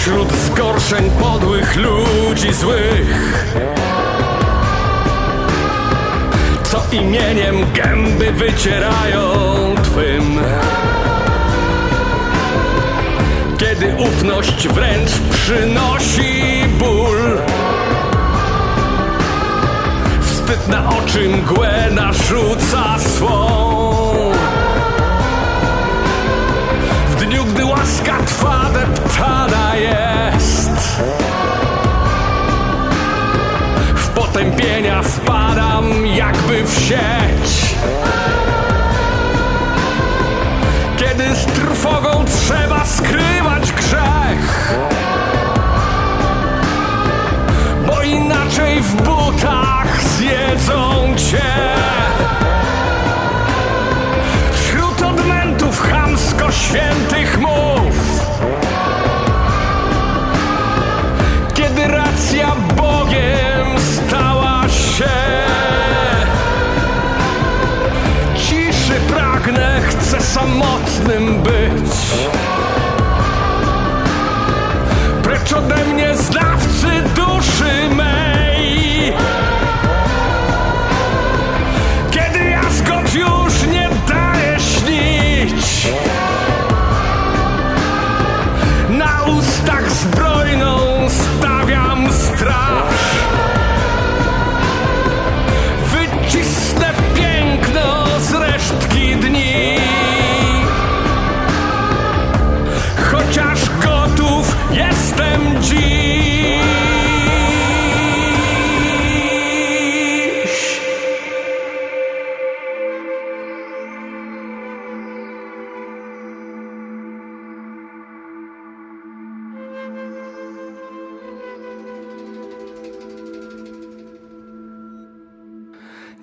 [0.00, 3.46] Pośród zgorszeń podłych ludzi złych.
[6.62, 9.24] Co imieniem gęby wycierają
[9.82, 10.40] twym.
[13.58, 17.38] Kiedy ufność wręcz przynosi ból.
[20.22, 23.59] Wstyd na oczy mgłę narzuca swą
[27.90, 31.02] łaska twa deptana jest.
[33.94, 37.74] W potępienia wpadam jakby w sieć.
[40.96, 44.74] Kiedy z trwogą trzeba skrywać grzech.
[47.86, 51.70] Bo inaczej w butach zjedzą cię.
[56.70, 57.29] Świętych
[70.40, 71.92] samotnym być.
[75.22, 76.86] Precz ode mnie znawcy
[77.16, 78.19] duszy mej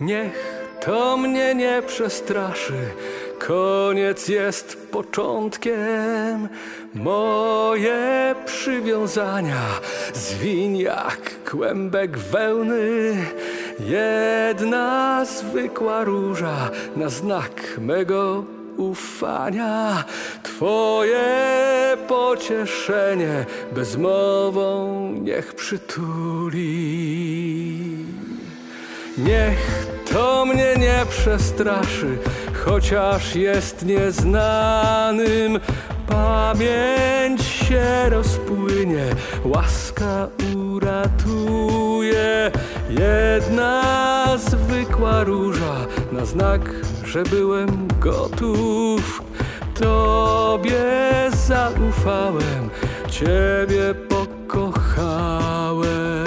[0.08, 2.74] Niech to mnie nie przestraszy,
[3.40, 6.50] koniec jest początkiem.
[6.94, 9.62] Moje przywiązania
[10.14, 13.18] zwiń jak kłębek wełny.
[13.80, 18.44] Jedna zwykła róża na znak mego
[18.78, 20.04] ufania.
[20.44, 21.28] Twoje
[22.08, 26.68] pocieszenie bezmową niech przytuli.
[29.18, 32.18] Niech to mnie nie przestraszy,
[32.66, 35.60] chociaż jest nieznanym.
[36.08, 39.06] Pamięć się rozpłynie,
[39.46, 42.52] łaska uratuje.
[42.90, 43.84] Jedna
[44.38, 45.76] zwykła róża
[46.12, 46.62] na znak,
[47.06, 49.24] że byłem gotów.
[49.74, 50.84] Tobie
[51.48, 52.70] zaufałem,
[53.10, 56.27] Ciebie pokochałem.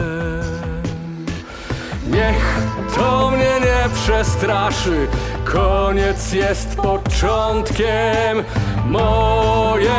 [3.10, 5.08] Mnie nie przestraszy,
[5.44, 8.44] koniec jest początkiem.
[8.86, 9.90] Moje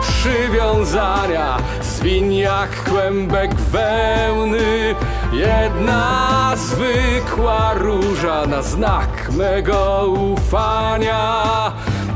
[0.00, 4.94] przywiązania zwiń jak kłębek wełny.
[5.32, 11.42] Jedna zwykła róża na znak mego ufania.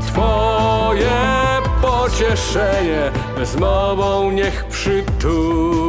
[0.07, 1.09] Twoje
[1.81, 5.84] pocieszenie bezmową niech przytuli.